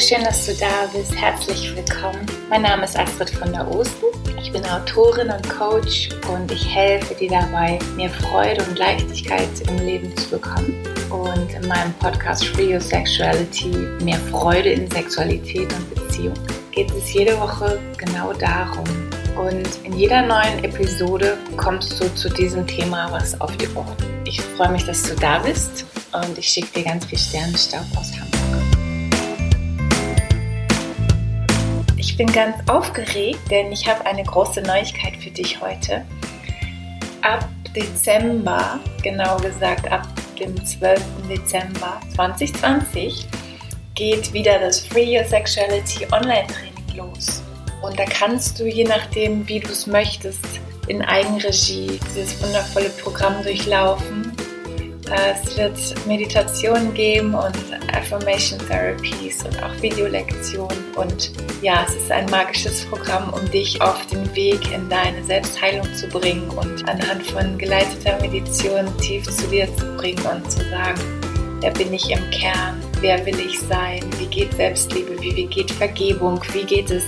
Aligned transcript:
Schön, 0.00 0.24
dass 0.24 0.44
du 0.44 0.54
da 0.54 0.90
bist. 0.92 1.14
Herzlich 1.14 1.74
willkommen. 1.76 2.26
Mein 2.50 2.62
Name 2.62 2.84
ist 2.84 2.98
Astrid 2.98 3.30
von 3.30 3.52
der 3.52 3.66
Osten. 3.70 4.06
Ich 4.42 4.50
bin 4.50 4.64
Autorin 4.66 5.30
und 5.30 5.48
Coach 5.48 6.08
und 6.32 6.50
ich 6.50 6.66
helfe 6.74 7.14
dir 7.14 7.30
dabei, 7.30 7.78
mehr 7.94 8.10
Freude 8.10 8.64
und 8.64 8.76
Leichtigkeit 8.76 9.48
im 9.68 9.78
Leben 9.86 10.14
zu 10.16 10.30
bekommen. 10.30 10.74
Und 11.10 11.54
in 11.54 11.68
meinem 11.68 11.92
Podcast 12.00 12.44
Free 12.44 12.74
Your 12.74 12.80
Sexuality, 12.80 13.68
mehr 14.02 14.18
Freude 14.30 14.70
in 14.70 14.90
Sexualität 14.90 15.72
und 15.72 15.94
Beziehung, 15.94 16.34
geht 16.72 16.90
es 16.90 17.12
jede 17.12 17.38
Woche 17.40 17.78
genau 17.96 18.32
darum. 18.32 18.84
Und 19.36 19.68
in 19.84 19.96
jeder 19.96 20.22
neuen 20.22 20.64
Episode 20.64 21.38
kommst 21.56 22.00
du 22.00 22.12
zu 22.14 22.28
diesem 22.28 22.66
Thema 22.66 23.12
was 23.12 23.40
auf 23.40 23.56
die 23.58 23.68
Ohren. 23.76 23.96
Ich 24.24 24.40
freue 24.40 24.72
mich, 24.72 24.84
dass 24.84 25.04
du 25.04 25.14
da 25.14 25.38
bist 25.38 25.86
und 26.12 26.36
ich 26.36 26.48
schicke 26.48 26.80
dir 26.80 26.84
ganz 26.84 27.06
viel 27.06 27.18
Sternenstaub 27.18 27.86
aus 27.96 28.12
Hamburg. 28.12 28.33
Ich 32.14 32.18
bin 32.18 32.30
ganz 32.30 32.54
aufgeregt, 32.70 33.40
denn 33.50 33.72
ich 33.72 33.88
habe 33.88 34.06
eine 34.06 34.22
große 34.22 34.62
Neuigkeit 34.62 35.16
für 35.16 35.32
dich 35.32 35.60
heute. 35.60 36.04
Ab 37.22 37.48
Dezember, 37.74 38.78
genau 39.02 39.36
gesagt 39.38 39.90
ab 39.90 40.06
dem 40.38 40.64
12. 40.64 41.02
Dezember 41.28 42.00
2020, 42.14 43.26
geht 43.96 44.32
wieder 44.32 44.60
das 44.60 44.78
Free 44.78 45.18
Your 45.18 45.24
Sexuality 45.24 46.06
Online 46.12 46.46
Training 46.46 46.96
los. 46.96 47.42
Und 47.82 47.98
da 47.98 48.04
kannst 48.04 48.60
du, 48.60 48.68
je 48.68 48.84
nachdem, 48.84 49.48
wie 49.48 49.58
du 49.58 49.70
es 49.70 49.88
möchtest, 49.88 50.46
in 50.86 51.02
Eigenregie 51.02 51.98
dieses 52.08 52.40
wundervolle 52.40 52.90
Programm 52.90 53.42
durchlaufen 53.42 54.33
es 55.10 55.56
wird 55.56 56.06
Meditationen 56.06 56.94
geben 56.94 57.34
und 57.34 57.56
Affirmation 57.94 58.58
Therapies 58.58 59.44
und 59.44 59.62
auch 59.62 59.82
Videolektionen. 59.82 60.94
Und 60.96 61.32
ja, 61.62 61.84
es 61.86 61.94
ist 61.94 62.10
ein 62.10 62.26
magisches 62.30 62.84
Programm, 62.86 63.32
um 63.32 63.50
dich 63.50 63.80
auf 63.80 64.06
den 64.06 64.34
Weg 64.34 64.72
in 64.72 64.88
deine 64.88 65.22
Selbstheilung 65.24 65.92
zu 65.94 66.08
bringen 66.08 66.48
und 66.50 66.88
anhand 66.88 67.22
von 67.26 67.58
geleiteter 67.58 68.18
Meditation 68.20 68.86
tief 68.98 69.24
zu 69.24 69.46
dir 69.48 69.66
zu 69.76 69.86
bringen 69.96 70.24
und 70.26 70.50
zu 70.50 70.58
sagen, 70.70 71.00
wer 71.60 71.70
bin 71.72 71.92
ich 71.92 72.10
im 72.10 72.30
Kern, 72.30 72.80
wer 73.00 73.24
will 73.26 73.38
ich 73.38 73.60
sein, 73.60 74.02
wie 74.18 74.26
geht 74.26 74.54
Selbstliebe, 74.54 75.20
wie 75.20 75.46
geht 75.46 75.70
Vergebung, 75.70 76.40
wie 76.52 76.64
geht 76.64 76.90
es, 76.90 77.04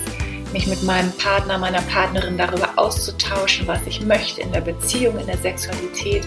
mich 0.53 0.67
mit 0.67 0.83
meinem 0.85 1.13
Partner, 1.13 1.59
meiner 1.59 1.83
Partnerin 1.83 2.39
darüber 2.39 2.71
auszutauschen, 2.77 3.67
was 3.67 3.81
ich 3.87 4.01
möchte 4.01 4.41
in 4.41 4.53
der 4.53 4.61
Beziehung, 4.61 5.19
in 5.19 5.27
der 5.27 5.39
Sexualität 5.39 6.27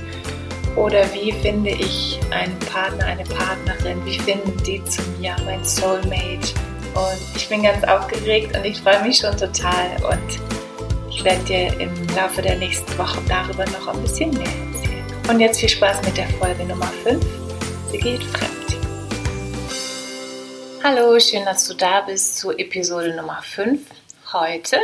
oder 0.75 1.11
wie 1.13 1.31
finde 1.31 1.71
ich 1.71 2.19
einen 2.31 2.57
Partner, 2.59 3.05
eine 3.05 3.23
Partnerin? 3.23 4.05
Wie 4.05 4.19
finden 4.19 4.55
die 4.63 4.83
zu 4.85 5.01
mir, 5.19 5.35
mein 5.45 5.63
Soulmate? 5.63 6.53
Und 6.93 7.35
ich 7.35 7.47
bin 7.49 7.63
ganz 7.63 7.83
aufgeregt 7.83 8.55
und 8.55 8.65
ich 8.65 8.79
freue 8.79 9.01
mich 9.01 9.17
schon 9.17 9.35
total. 9.37 9.97
Und 10.03 10.39
ich 11.09 11.23
werde 11.23 11.43
dir 11.43 11.79
im 11.79 11.91
Laufe 12.15 12.41
der 12.41 12.57
nächsten 12.57 12.97
Wochen 12.97 13.25
darüber 13.27 13.65
noch 13.65 13.87
ein 13.87 14.01
bisschen 14.01 14.31
mehr 14.31 14.41
erzählen. 14.41 15.05
Und 15.29 15.39
jetzt 15.39 15.59
viel 15.59 15.69
Spaß 15.69 16.01
mit 16.03 16.17
der 16.17 16.27
Folge 16.29 16.63
Nummer 16.65 16.91
5. 17.03 17.25
Sie 17.91 17.97
geht 17.97 18.23
fremd. 18.23 18.77
Hallo, 20.83 21.19
schön, 21.19 21.45
dass 21.45 21.67
du 21.67 21.73
da 21.73 22.01
bist 22.01 22.37
zu 22.37 22.51
Episode 22.51 23.15
Nummer 23.15 23.41
5. 23.43 23.81
Heute 24.31 24.77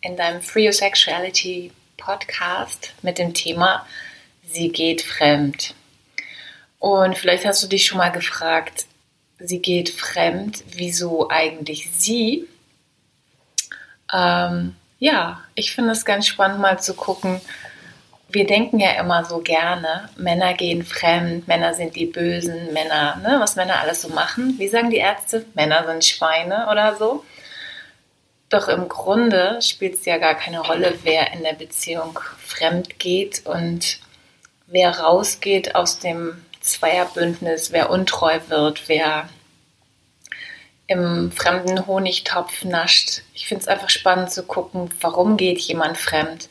in 0.00 0.16
deinem 0.16 0.42
Free 0.42 0.66
Your 0.66 0.72
Sexuality 0.72 1.70
Podcast 1.96 2.92
mit 3.02 3.18
dem 3.18 3.32
Thema 3.32 3.86
sie 4.46 4.70
geht 4.70 5.02
fremd. 5.02 5.74
Und 6.78 7.16
vielleicht 7.16 7.44
hast 7.44 7.62
du 7.62 7.66
dich 7.66 7.86
schon 7.86 7.98
mal 7.98 8.10
gefragt, 8.10 8.86
sie 9.38 9.60
geht 9.60 9.90
fremd, 9.90 10.64
wieso 10.72 11.30
eigentlich 11.30 11.90
sie? 11.92 12.46
Ähm, 14.12 14.76
ja, 14.98 15.40
ich 15.54 15.74
finde 15.74 15.92
es 15.92 16.04
ganz 16.04 16.26
spannend 16.26 16.60
mal 16.60 16.78
zu 16.78 16.94
gucken. 16.94 17.40
Wir 18.28 18.46
denken 18.46 18.80
ja 18.80 18.92
immer 19.00 19.24
so 19.24 19.38
gerne, 19.38 20.08
Männer 20.16 20.54
gehen 20.54 20.84
fremd, 20.84 21.46
Männer 21.46 21.74
sind 21.74 21.94
die 21.96 22.06
Bösen, 22.06 22.72
Männer, 22.72 23.16
ne, 23.16 23.36
was 23.38 23.56
Männer 23.56 23.80
alles 23.80 24.02
so 24.02 24.08
machen. 24.08 24.58
Wie 24.58 24.68
sagen 24.68 24.90
die 24.90 24.96
Ärzte? 24.96 25.46
Männer 25.54 25.86
sind 25.86 26.04
Schweine 26.04 26.68
oder 26.70 26.96
so. 26.96 27.24
Doch 28.48 28.68
im 28.68 28.88
Grunde 28.88 29.60
spielt 29.60 29.94
es 29.94 30.04
ja 30.04 30.18
gar 30.18 30.34
keine 30.34 30.60
Rolle, 30.60 30.94
wer 31.02 31.32
in 31.32 31.42
der 31.42 31.54
Beziehung 31.54 32.18
fremd 32.38 32.98
geht 32.98 33.44
und 33.44 34.00
wer 34.66 34.98
rausgeht 34.98 35.74
aus 35.74 35.98
dem 35.98 36.44
Zweierbündnis, 36.60 37.72
wer 37.72 37.90
untreu 37.90 38.38
wird, 38.48 38.88
wer 38.88 39.28
im 40.88 41.32
fremden 41.32 41.86
Honigtopf 41.86 42.64
nascht. 42.64 43.22
Ich 43.34 43.46
finde 43.46 43.62
es 43.62 43.68
einfach 43.68 43.90
spannend 43.90 44.30
zu 44.30 44.44
gucken, 44.44 44.90
warum 45.00 45.36
geht 45.36 45.58
jemand 45.58 45.98
fremd? 45.98 46.48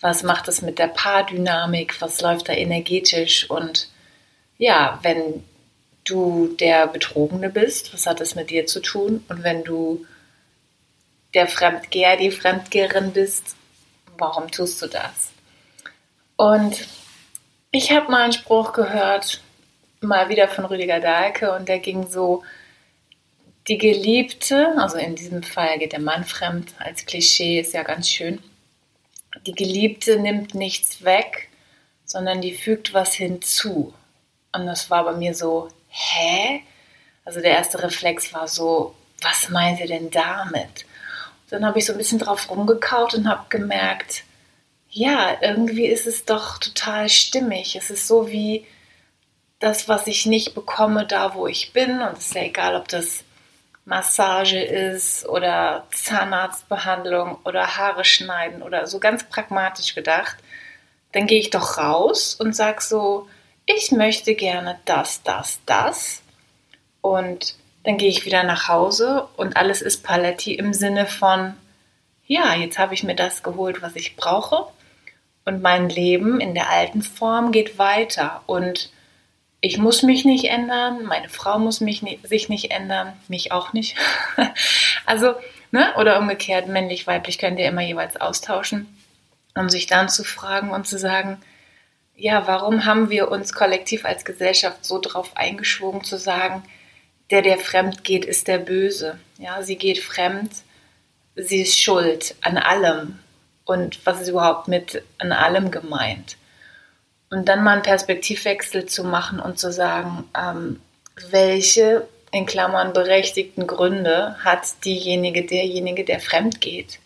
Was 0.00 0.22
macht 0.22 0.48
es 0.48 0.62
mit 0.62 0.78
der 0.78 0.88
Paardynamik? 0.88 2.00
Was 2.00 2.20
läuft 2.20 2.48
da 2.48 2.52
energetisch? 2.52 3.48
Und 3.48 3.88
ja, 4.58 4.98
wenn 5.02 5.44
du 6.04 6.54
der 6.58 6.86
Betrogene 6.86 7.50
bist, 7.50 7.92
was 7.94 8.06
hat 8.06 8.20
das 8.20 8.34
mit 8.34 8.50
dir 8.50 8.66
zu 8.66 8.80
tun? 8.80 9.24
Und 9.28 9.42
wenn 9.42 9.64
du 9.64 10.04
der 11.34 11.46
Fremdgeher, 11.46 12.16
die 12.16 12.30
Fremdgeherin 12.30 13.12
bist, 13.12 13.56
warum 14.18 14.50
tust 14.50 14.82
du 14.82 14.86
das? 14.86 15.30
Und 16.36 16.86
ich 17.72 17.90
habe 17.90 18.10
mal 18.10 18.22
einen 18.22 18.32
Spruch 18.32 18.72
gehört, 18.74 19.40
mal 20.00 20.28
wieder 20.28 20.46
von 20.46 20.66
Rüdiger 20.66 21.00
Dahlke, 21.00 21.52
und 21.52 21.68
der 21.68 21.78
ging 21.78 22.06
so, 22.06 22.44
die 23.66 23.78
Geliebte, 23.78 24.74
also 24.76 24.98
in 24.98 25.14
diesem 25.16 25.42
Fall 25.42 25.78
geht 25.78 25.92
der 25.92 26.00
Mann 26.00 26.24
fremd, 26.24 26.74
als 26.78 27.06
Klischee 27.06 27.60
ist 27.60 27.72
ja 27.72 27.82
ganz 27.82 28.08
schön, 28.08 28.42
die 29.46 29.54
Geliebte 29.54 30.18
nimmt 30.18 30.54
nichts 30.54 31.02
weg, 31.04 31.48
sondern 32.04 32.42
die 32.42 32.52
fügt 32.52 32.92
was 32.92 33.14
hinzu. 33.14 33.94
Und 34.52 34.66
das 34.66 34.90
war 34.90 35.04
bei 35.04 35.12
mir 35.12 35.34
so, 35.34 35.68
hä? 35.88 36.60
Also 37.24 37.40
der 37.40 37.52
erste 37.52 37.82
Reflex 37.82 38.34
war 38.34 38.48
so, 38.48 38.94
was 39.22 39.48
meint 39.48 39.80
ihr 39.80 39.86
denn 39.86 40.10
damit? 40.10 40.84
Und 41.44 41.52
dann 41.52 41.64
habe 41.64 41.78
ich 41.78 41.86
so 41.86 41.92
ein 41.92 41.98
bisschen 41.98 42.18
drauf 42.18 42.50
rumgekaut 42.50 43.14
und 43.14 43.28
habe 43.28 43.46
gemerkt, 43.48 44.24
ja, 44.92 45.38
irgendwie 45.40 45.86
ist 45.86 46.06
es 46.06 46.26
doch 46.26 46.58
total 46.58 47.08
stimmig. 47.08 47.76
Es 47.76 47.90
ist 47.90 48.06
so 48.06 48.30
wie 48.30 48.66
das, 49.58 49.88
was 49.88 50.06
ich 50.06 50.26
nicht 50.26 50.54
bekomme, 50.54 51.06
da 51.06 51.34
wo 51.34 51.46
ich 51.46 51.72
bin. 51.72 52.02
Und 52.02 52.18
es 52.18 52.26
ist 52.26 52.34
ja 52.34 52.42
egal, 52.42 52.76
ob 52.76 52.88
das 52.88 53.24
Massage 53.86 54.60
ist 54.60 55.26
oder 55.26 55.86
Zahnarztbehandlung 55.92 57.38
oder 57.44 57.78
Haare 57.78 58.04
schneiden 58.04 58.62
oder 58.62 58.86
so 58.86 59.00
ganz 59.00 59.24
pragmatisch 59.24 59.94
gedacht. 59.94 60.36
Dann 61.12 61.26
gehe 61.26 61.40
ich 61.40 61.50
doch 61.50 61.78
raus 61.78 62.34
und 62.34 62.54
sage 62.54 62.82
so, 62.82 63.28
ich 63.64 63.92
möchte 63.92 64.34
gerne 64.34 64.78
das, 64.84 65.22
das, 65.22 65.60
das. 65.64 66.22
Und 67.00 67.56
dann 67.84 67.96
gehe 67.96 68.10
ich 68.10 68.26
wieder 68.26 68.42
nach 68.44 68.68
Hause 68.68 69.26
und 69.36 69.56
alles 69.56 69.80
ist 69.80 70.04
Paletti 70.04 70.54
im 70.54 70.74
Sinne 70.74 71.06
von, 71.06 71.54
ja, 72.26 72.54
jetzt 72.54 72.78
habe 72.78 72.94
ich 72.94 73.02
mir 73.02 73.16
das 73.16 73.42
geholt, 73.42 73.82
was 73.82 73.96
ich 73.96 74.16
brauche 74.16 74.66
und 75.44 75.62
mein 75.62 75.88
Leben 75.88 76.40
in 76.40 76.54
der 76.54 76.70
alten 76.70 77.02
Form 77.02 77.52
geht 77.52 77.78
weiter 77.78 78.42
und 78.46 78.90
ich 79.60 79.78
muss 79.78 80.02
mich 80.02 80.24
nicht 80.24 80.46
ändern, 80.46 81.04
meine 81.04 81.28
Frau 81.28 81.58
muss 81.58 81.80
mich 81.80 82.02
nicht, 82.02 82.26
sich 82.26 82.48
nicht 82.48 82.72
ändern, 82.72 83.12
mich 83.28 83.52
auch 83.52 83.72
nicht. 83.72 83.96
also, 85.06 85.34
ne, 85.70 85.94
oder 85.96 86.18
umgekehrt, 86.18 86.66
männlich, 86.66 87.06
weiblich 87.06 87.38
könnt 87.38 87.60
ihr 87.60 87.68
immer 87.68 87.82
jeweils 87.82 88.20
austauschen, 88.20 88.88
um 89.54 89.70
sich 89.70 89.86
dann 89.86 90.08
zu 90.08 90.24
fragen 90.24 90.70
und 90.70 90.88
zu 90.88 90.98
sagen, 90.98 91.40
ja, 92.16 92.46
warum 92.48 92.86
haben 92.86 93.08
wir 93.08 93.30
uns 93.30 93.52
kollektiv 93.52 94.04
als 94.04 94.24
Gesellschaft 94.24 94.84
so 94.84 95.00
drauf 95.00 95.36
eingeschworen 95.36 96.02
zu 96.02 96.18
sagen, 96.18 96.64
der, 97.30 97.42
der 97.42 97.58
fremd 97.58 98.04
geht, 98.04 98.24
ist 98.24 98.48
der 98.48 98.58
Böse. 98.58 99.18
Ja, 99.38 99.62
sie 99.62 99.76
geht 99.76 99.98
fremd, 100.00 100.52
sie 101.36 101.62
ist 101.62 101.80
schuld 101.80 102.34
an 102.42 102.58
allem 102.58 103.18
und 103.64 104.04
was 104.06 104.20
ist 104.20 104.28
überhaupt 104.28 104.68
mit 104.68 105.02
an 105.18 105.32
allem 105.32 105.70
gemeint. 105.70 106.36
Und 107.30 107.48
dann 107.48 107.64
mal 107.64 107.72
einen 107.72 107.82
Perspektivwechsel 107.82 108.86
zu 108.86 109.04
machen 109.04 109.40
und 109.40 109.58
zu 109.58 109.72
sagen, 109.72 110.24
ähm, 110.36 110.80
welche 111.30 112.06
in 112.30 112.46
Klammern 112.46 112.92
berechtigten 112.92 113.66
Gründe 113.66 114.36
hat 114.42 114.84
diejenige, 114.84 115.44
derjenige, 115.44 116.04
der 116.04 116.20
fremd 116.20 116.60
geht. 116.60 116.98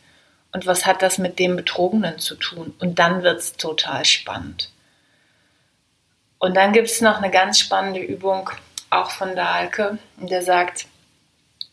Und 0.52 0.66
was 0.66 0.86
hat 0.86 1.02
das 1.02 1.18
mit 1.18 1.38
dem 1.38 1.56
Betrogenen 1.56 2.18
zu 2.18 2.36
tun? 2.36 2.74
Und 2.78 2.98
dann 2.98 3.22
wird 3.22 3.40
es 3.40 3.56
total 3.56 4.04
spannend. 4.04 4.70
Und 6.38 6.56
dann 6.56 6.72
gibt 6.72 6.88
es 6.88 7.00
noch 7.00 7.18
eine 7.18 7.30
ganz 7.30 7.58
spannende 7.58 8.00
Übung, 8.00 8.50
auch 8.90 9.10
von 9.10 9.34
Dahlke, 9.34 9.98
der 10.16 10.42
sagt, 10.42 10.86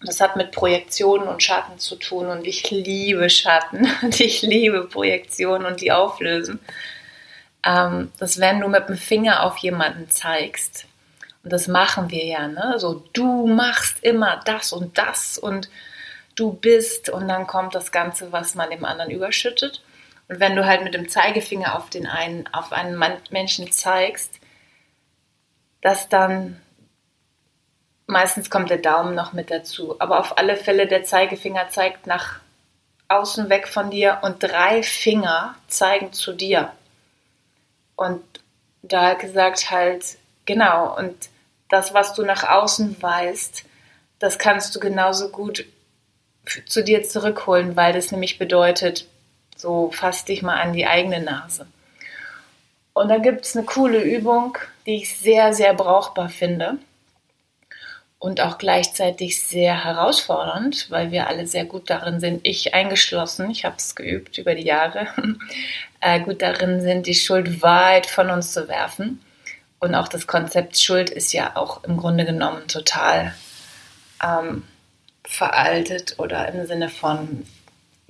das 0.05 0.21
hat 0.21 0.35
mit 0.35 0.51
Projektionen 0.51 1.27
und 1.27 1.43
Schatten 1.43 1.79
zu 1.79 1.95
tun 1.95 2.27
und 2.27 2.45
ich 2.45 2.69
liebe 2.71 3.29
Schatten 3.29 3.87
und 4.01 4.19
ich 4.19 4.41
liebe 4.41 4.85
Projektionen 4.85 5.65
und 5.65 5.81
die 5.81 5.91
auflösen. 5.91 6.59
Ähm, 7.65 8.11
dass 8.19 8.39
wenn 8.39 8.59
du 8.59 8.67
mit 8.67 8.89
dem 8.89 8.97
Finger 8.97 9.43
auf 9.43 9.57
jemanden 9.57 10.09
zeigst 10.09 10.85
Und 11.43 11.53
das 11.53 11.67
machen 11.67 12.09
wir 12.11 12.25
ja, 12.25 12.47
ne? 12.47 12.75
So, 12.77 13.05
du 13.13 13.47
machst 13.47 14.03
immer 14.03 14.41
das 14.45 14.73
und 14.73 14.97
das 14.97 15.37
und 15.37 15.69
du 16.35 16.53
bist 16.53 17.09
und 17.09 17.27
dann 17.27 17.47
kommt 17.47 17.75
das 17.75 17.91
Ganze, 17.91 18.31
was 18.31 18.55
man 18.55 18.69
dem 18.69 18.83
anderen 18.83 19.11
überschüttet. 19.11 19.81
Und 20.27 20.39
wenn 20.39 20.55
du 20.55 20.65
halt 20.65 20.83
mit 20.83 20.93
dem 20.93 21.09
Zeigefinger 21.09 21.75
auf 21.77 21.89
den 21.89 22.07
einen, 22.07 22.47
auf 22.53 22.71
einen 22.71 23.01
Menschen 23.29 23.71
zeigst, 23.71 24.39
dass 25.81 26.09
dann 26.09 26.61
meistens 28.13 28.49
kommt 28.49 28.69
der 28.69 28.77
Daumen 28.77 29.15
noch 29.15 29.33
mit 29.33 29.51
dazu. 29.51 29.97
Aber 29.99 30.19
auf 30.19 30.37
alle 30.37 30.55
Fälle 30.55 30.87
der 30.87 31.03
Zeigefinger 31.03 31.67
zeigt 31.69 32.07
nach 32.07 32.39
außen 33.09 33.49
weg 33.49 33.67
von 33.67 33.91
dir 33.91 34.19
und 34.21 34.41
drei 34.41 34.81
Finger 34.81 35.55
zeigen 35.67 36.13
zu 36.13 36.31
dir. 36.31 36.71
Und 37.97 38.23
da 38.81 39.13
gesagt 39.15 39.69
halt, 39.71 40.17
genau, 40.45 40.97
und 40.97 41.15
das, 41.69 41.93
was 41.93 42.13
du 42.13 42.23
nach 42.23 42.47
außen 42.49 43.01
weißt, 43.01 43.65
das 44.19 44.39
kannst 44.39 44.75
du 44.75 44.79
genauso 44.79 45.29
gut 45.29 45.65
zu 46.65 46.83
dir 46.83 47.03
zurückholen, 47.03 47.75
weil 47.75 47.93
das 47.93 48.11
nämlich 48.11 48.37
bedeutet, 48.37 49.07
so 49.55 49.91
fass 49.91 50.25
dich 50.25 50.41
mal 50.41 50.59
an 50.59 50.73
die 50.73 50.87
eigene 50.87 51.21
Nase. 51.21 51.67
Und 52.93 53.09
da 53.09 53.17
gibt 53.17 53.45
es 53.45 53.55
eine 53.55 53.65
coole 53.65 54.01
Übung, 54.01 54.57
die 54.85 54.97
ich 54.97 55.17
sehr, 55.17 55.53
sehr 55.53 55.73
brauchbar 55.73 56.29
finde 56.29 56.77
und 58.23 58.39
auch 58.39 58.57
gleichzeitig 58.57 59.41
sehr 59.43 59.83
herausfordernd, 59.83 60.89
weil 60.89 61.11
wir 61.11 61.27
alle 61.27 61.45
sehr 61.45 61.65
gut 61.65 61.89
darin 61.89 62.21
sind, 62.21 62.39
ich 62.47 62.73
eingeschlossen, 62.73 63.51
ich 63.51 63.65
habe 63.65 63.75
es 63.77 63.95
geübt 63.95 64.37
über 64.37 64.55
die 64.55 64.63
Jahre, 64.63 65.07
äh, 65.99 66.21
gut 66.21 66.41
darin 66.41 66.79
sind, 66.79 67.05
die 67.05 67.15
Schuld 67.15 67.61
weit 67.61 68.05
von 68.05 68.29
uns 68.29 68.53
zu 68.53 68.69
werfen. 68.69 69.21
Und 69.77 69.93
auch 69.93 70.07
das 70.07 70.25
Konzept 70.25 70.79
Schuld 70.79 71.09
ist 71.09 71.33
ja 71.33 71.57
auch 71.57 71.83
im 71.83 71.97
Grunde 71.97 72.23
genommen 72.23 72.65
total 72.69 73.35
ähm, 74.23 74.63
veraltet 75.25 76.15
oder 76.17 76.47
im 76.47 76.65
Sinne 76.65 76.87
von, 76.87 77.45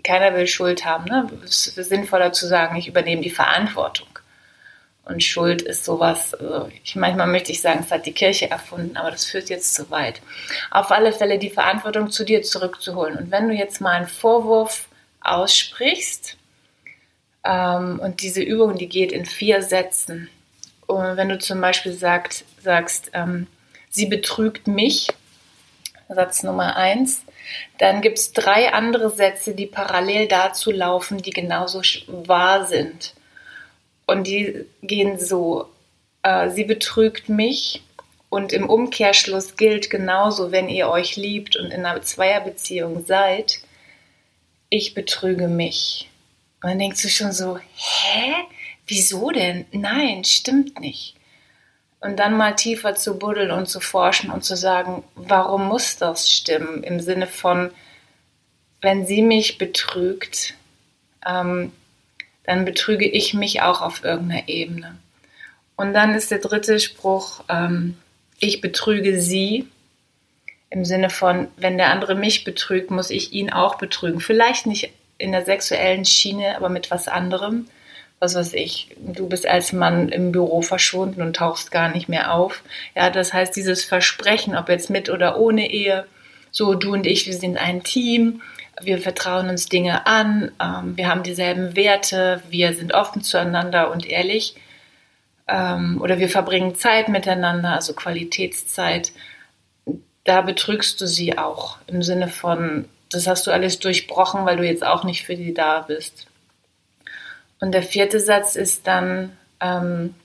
keiner 0.03 0.35
will 0.35 0.45
Schuld 0.45 0.85
haben. 0.85 1.05
Ne? 1.05 1.27
Es 1.43 1.65
ist 1.65 1.89
sinnvoller 1.89 2.33
zu 2.33 2.45
sagen, 2.45 2.75
ich 2.75 2.87
übernehme 2.87 3.23
die 3.23 3.31
Verantwortung. 3.31 4.12
Und 5.05 5.21
Schuld 5.21 5.61
ist 5.61 5.83
sowas, 5.83 6.33
also 6.33 6.69
ich 6.83 6.95
manchmal 6.95 7.27
möchte 7.27 7.51
ich 7.51 7.61
sagen, 7.61 7.81
es 7.83 7.91
hat 7.91 8.05
die 8.05 8.13
Kirche 8.13 8.49
erfunden, 8.49 8.95
aber 8.95 9.11
das 9.11 9.25
führt 9.25 9.49
jetzt 9.49 9.73
zu 9.73 9.89
weit. 9.91 10.21
Auf 10.71 10.91
alle 10.91 11.11
Fälle 11.11 11.39
die 11.39 11.49
Verantwortung 11.49 12.09
zu 12.09 12.23
dir 12.23 12.41
zurückzuholen. 12.41 13.17
Und 13.17 13.31
wenn 13.31 13.49
du 13.49 13.53
jetzt 13.53 13.81
mal 13.81 13.91
einen 13.91 14.07
Vorwurf 14.07 14.87
aussprichst, 15.19 16.37
ähm, 17.43 17.99
und 17.99 18.21
diese 18.21 18.41
Übung, 18.41 18.77
die 18.77 18.87
geht 18.87 19.11
in 19.11 19.25
vier 19.25 19.61
Sätzen. 19.61 20.29
Und 20.87 21.17
wenn 21.17 21.29
du 21.29 21.39
zum 21.39 21.61
Beispiel 21.61 21.93
sagt, 21.93 22.45
sagst, 22.61 23.11
ähm, 23.13 23.47
sie 23.89 24.05
betrügt 24.05 24.67
mich, 24.67 25.09
Satz 26.09 26.43
Nummer 26.43 26.75
eins, 26.75 27.23
dann 27.77 28.01
gibt 28.01 28.19
es 28.19 28.33
drei 28.33 28.71
andere 28.71 29.09
Sätze, 29.09 29.55
die 29.55 29.65
parallel 29.65 30.27
dazu 30.27 30.71
laufen, 30.71 31.17
die 31.17 31.31
genauso 31.31 31.81
wahr 32.07 32.65
sind. 32.65 33.13
Und 34.13 34.27
die 34.27 34.65
gehen 34.83 35.17
so, 35.17 35.69
äh, 36.21 36.51
sie 36.51 36.65
betrügt 36.65 37.29
mich 37.29 37.81
und 38.29 38.53
im 38.53 38.69
Umkehrschluss 38.69 39.57
gilt 39.57 39.89
genauso, 39.89 40.51
wenn 40.51 40.69
ihr 40.69 40.87
euch 40.87 41.15
liebt 41.15 41.55
und 41.55 41.71
in 41.71 41.83
einer 41.83 41.99
Zweierbeziehung 42.03 43.03
seid, 43.05 43.61
ich 44.69 44.93
betrüge 44.93 45.47
mich. 45.47 46.11
Und 46.61 46.69
dann 46.69 46.79
denkst 46.79 47.01
du 47.01 47.09
schon 47.09 47.31
so, 47.31 47.57
hä? 47.57 48.33
Wieso 48.85 49.31
denn? 49.31 49.65
Nein, 49.71 50.23
stimmt 50.23 50.79
nicht. 50.79 51.15
Und 51.99 52.17
dann 52.17 52.37
mal 52.37 52.55
tiefer 52.55 52.93
zu 52.93 53.17
buddeln 53.17 53.49
und 53.49 53.67
zu 53.67 53.79
forschen 53.79 54.29
und 54.29 54.43
zu 54.43 54.55
sagen, 54.55 55.03
warum 55.15 55.67
muss 55.67 55.97
das 55.97 56.29
stimmen? 56.29 56.83
Im 56.83 56.99
Sinne 56.99 57.25
von, 57.25 57.71
wenn 58.79 59.07
sie 59.07 59.23
mich 59.23 59.57
betrügt, 59.57 60.53
ähm, 61.25 61.71
dann 62.43 62.65
betrüge 62.65 63.07
ich 63.07 63.33
mich 63.33 63.61
auch 63.61 63.81
auf 63.81 64.03
irgendeiner 64.03 64.47
Ebene. 64.47 64.97
Und 65.75 65.93
dann 65.93 66.13
ist 66.13 66.31
der 66.31 66.39
dritte 66.39 66.79
Spruch, 66.79 67.43
ähm, 67.49 67.97
ich 68.39 68.61
betrüge 68.61 69.19
sie. 69.19 69.67
Im 70.69 70.85
Sinne 70.85 71.09
von, 71.09 71.47
wenn 71.57 71.77
der 71.77 71.91
andere 71.91 72.15
mich 72.15 72.43
betrügt, 72.43 72.89
muss 72.89 73.09
ich 73.11 73.31
ihn 73.31 73.51
auch 73.51 73.75
betrügen. 73.75 74.19
Vielleicht 74.19 74.65
nicht 74.65 74.91
in 75.17 75.31
der 75.31 75.45
sexuellen 75.45 76.03
Schiene, 76.03 76.57
aber 76.57 76.69
mit 76.69 76.89
was 76.91 77.07
anderem. 77.07 77.67
Was 78.19 78.35
weiß 78.35 78.53
ich, 78.53 78.87
du 78.97 79.27
bist 79.27 79.45
als 79.45 79.73
Mann 79.73 80.09
im 80.09 80.31
Büro 80.31 80.61
verschwunden 80.61 81.21
und 81.21 81.35
tauchst 81.35 81.71
gar 81.71 81.89
nicht 81.89 82.07
mehr 82.07 82.33
auf. 82.33 82.63
Ja, 82.95 83.09
das 83.09 83.33
heißt, 83.33 83.55
dieses 83.55 83.83
Versprechen, 83.83 84.55
ob 84.55 84.69
jetzt 84.69 84.89
mit 84.89 85.09
oder 85.09 85.37
ohne 85.37 85.69
Ehe, 85.69 86.05
so 86.49 86.73
du 86.73 86.93
und 86.93 87.05
ich, 87.05 87.25
wir 87.25 87.33
sind 87.33 87.57
ein 87.57 87.83
Team 87.83 88.41
wir 88.81 88.97
vertrauen 88.99 89.49
uns 89.49 89.67
Dinge 89.67 90.05
an, 90.07 90.51
ähm, 90.61 90.97
wir 90.97 91.07
haben 91.07 91.23
dieselben 91.23 91.75
Werte, 91.75 92.41
wir 92.49 92.73
sind 92.73 92.93
offen 92.93 93.21
zueinander 93.21 93.91
und 93.91 94.05
ehrlich 94.05 94.55
ähm, 95.47 95.99
oder 96.01 96.19
wir 96.19 96.29
verbringen 96.29 96.75
Zeit 96.75 97.09
miteinander, 97.09 97.73
also 97.73 97.93
Qualitätszeit. 97.93 99.11
Da 100.23 100.41
betrügst 100.41 101.01
du 101.01 101.07
sie 101.07 101.37
auch 101.37 101.77
im 101.87 102.01
Sinne 102.01 102.29
von, 102.29 102.85
das 103.09 103.27
hast 103.27 103.45
du 103.45 103.51
alles 103.51 103.79
durchbrochen, 103.79 104.45
weil 104.45 104.57
du 104.57 104.65
jetzt 104.65 104.85
auch 104.85 105.03
nicht 105.03 105.23
für 105.23 105.35
die 105.35 105.53
da 105.53 105.81
bist. 105.81 106.27
Und 107.59 107.73
der 107.73 107.83
vierte 107.83 108.19
Satz 108.19 108.55
ist 108.55 108.87
dann, 108.87 109.37
ähm, 109.59 110.15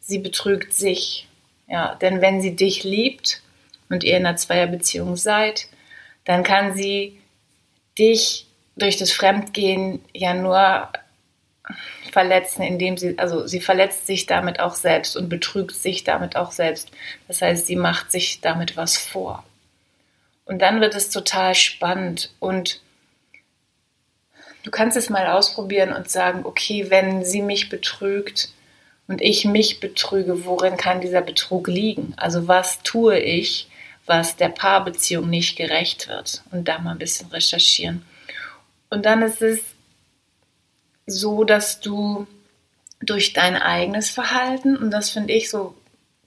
sie 0.00 0.18
betrügt 0.18 0.72
sich. 0.72 1.28
Ja, 1.68 1.96
denn 1.96 2.22
wenn 2.22 2.40
sie 2.40 2.56
dich 2.56 2.82
liebt 2.82 3.42
und 3.90 4.02
ihr 4.02 4.16
in 4.16 4.24
einer 4.24 4.36
Zweierbeziehung 4.36 5.16
seid, 5.16 5.66
dann 6.24 6.42
kann 6.42 6.74
sie 6.74 7.17
dich 7.98 8.46
durch 8.76 8.96
das 8.96 9.12
Fremdgehen 9.12 10.04
ja 10.14 10.34
nur 10.34 10.88
verletzen, 12.12 12.62
indem 12.62 12.96
sie, 12.96 13.18
also 13.18 13.46
sie 13.46 13.60
verletzt 13.60 14.06
sich 14.06 14.26
damit 14.26 14.60
auch 14.60 14.74
selbst 14.74 15.16
und 15.16 15.28
betrügt 15.28 15.74
sich 15.74 16.04
damit 16.04 16.36
auch 16.36 16.52
selbst. 16.52 16.90
Das 17.26 17.42
heißt, 17.42 17.66
sie 17.66 17.76
macht 17.76 18.10
sich 18.10 18.40
damit 18.40 18.76
was 18.76 18.96
vor. 18.96 19.44
Und 20.44 20.62
dann 20.62 20.80
wird 20.80 20.94
es 20.94 21.10
total 21.10 21.54
spannend 21.54 22.32
und 22.38 22.80
du 24.62 24.70
kannst 24.70 24.96
es 24.96 25.10
mal 25.10 25.26
ausprobieren 25.26 25.92
und 25.92 26.10
sagen, 26.10 26.44
okay, 26.44 26.86
wenn 26.88 27.24
sie 27.24 27.42
mich 27.42 27.68
betrügt 27.68 28.50
und 29.08 29.20
ich 29.20 29.44
mich 29.44 29.80
betrüge, 29.80 30.46
worin 30.46 30.78
kann 30.78 31.02
dieser 31.02 31.20
Betrug 31.20 31.68
liegen? 31.68 32.14
Also 32.16 32.48
was 32.48 32.82
tue 32.82 33.18
ich, 33.18 33.68
was 34.08 34.36
der 34.36 34.48
Paarbeziehung 34.48 35.28
nicht 35.28 35.56
gerecht 35.56 36.08
wird 36.08 36.42
und 36.50 36.66
da 36.66 36.78
mal 36.78 36.92
ein 36.92 36.98
bisschen 36.98 37.28
recherchieren. 37.28 38.04
Und 38.90 39.04
dann 39.04 39.22
ist 39.22 39.42
es 39.42 39.60
so, 41.06 41.44
dass 41.44 41.80
du 41.80 42.26
durch 43.00 43.32
dein 43.32 43.56
eigenes 43.56 44.10
Verhalten, 44.10 44.76
und 44.76 44.90
das 44.90 45.10
finde 45.10 45.34
ich 45.34 45.50
so 45.50 45.74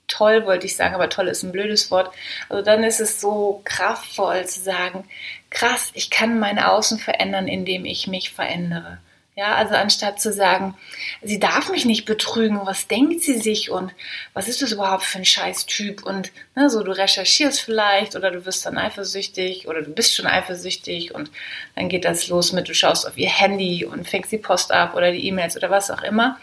toll, 0.07 0.45
wollte 0.45 0.65
ich 0.65 0.75
sagen, 0.75 0.95
aber 0.95 1.09
toll 1.09 1.27
ist 1.27 1.43
ein 1.43 1.51
blödes 1.51 1.89
Wort, 1.91 2.13
also 2.49 2.63
dann 2.63 2.83
ist 2.83 2.99
es 2.99 3.19
so 3.19 3.61
kraftvoll 3.63 4.45
zu 4.45 4.61
sagen, 4.61 5.05
krass, 5.49 5.91
ich 5.93 6.09
kann 6.09 6.39
mein 6.39 6.59
Außen 6.59 6.99
verändern, 6.99 7.47
indem 7.47 7.85
ich 7.85 8.07
mich 8.07 8.31
verändere. 8.31 8.99
Ja, 9.41 9.55
also 9.55 9.73
anstatt 9.73 10.21
zu 10.21 10.31
sagen, 10.31 10.75
sie 11.23 11.39
darf 11.39 11.71
mich 11.71 11.85
nicht 11.85 12.05
betrügen, 12.05 12.59
was 12.63 12.87
denkt 12.87 13.23
sie 13.23 13.39
sich 13.39 13.71
und 13.71 13.91
was 14.35 14.47
ist 14.47 14.61
das 14.61 14.71
überhaupt 14.71 15.01
für 15.01 15.17
ein 15.17 15.25
Scheißtyp 15.25 16.05
und 16.05 16.31
ne, 16.53 16.69
so 16.69 16.83
du 16.83 16.91
recherchierst 16.91 17.59
vielleicht 17.59 18.15
oder 18.15 18.29
du 18.29 18.45
wirst 18.45 18.67
dann 18.67 18.77
eifersüchtig 18.77 19.67
oder 19.67 19.81
du 19.81 19.89
bist 19.89 20.15
schon 20.15 20.27
eifersüchtig 20.27 21.15
und 21.15 21.31
dann 21.73 21.89
geht 21.89 22.05
das 22.05 22.27
los 22.27 22.51
mit, 22.51 22.69
du 22.69 22.75
schaust 22.75 23.07
auf 23.07 23.17
ihr 23.17 23.31
Handy 23.31 23.83
und 23.83 24.07
fängst 24.07 24.31
die 24.31 24.37
Post 24.37 24.71
ab 24.71 24.93
oder 24.95 25.11
die 25.11 25.25
E-Mails 25.25 25.57
oder 25.57 25.71
was 25.71 25.89
auch 25.89 26.03
immer. 26.03 26.37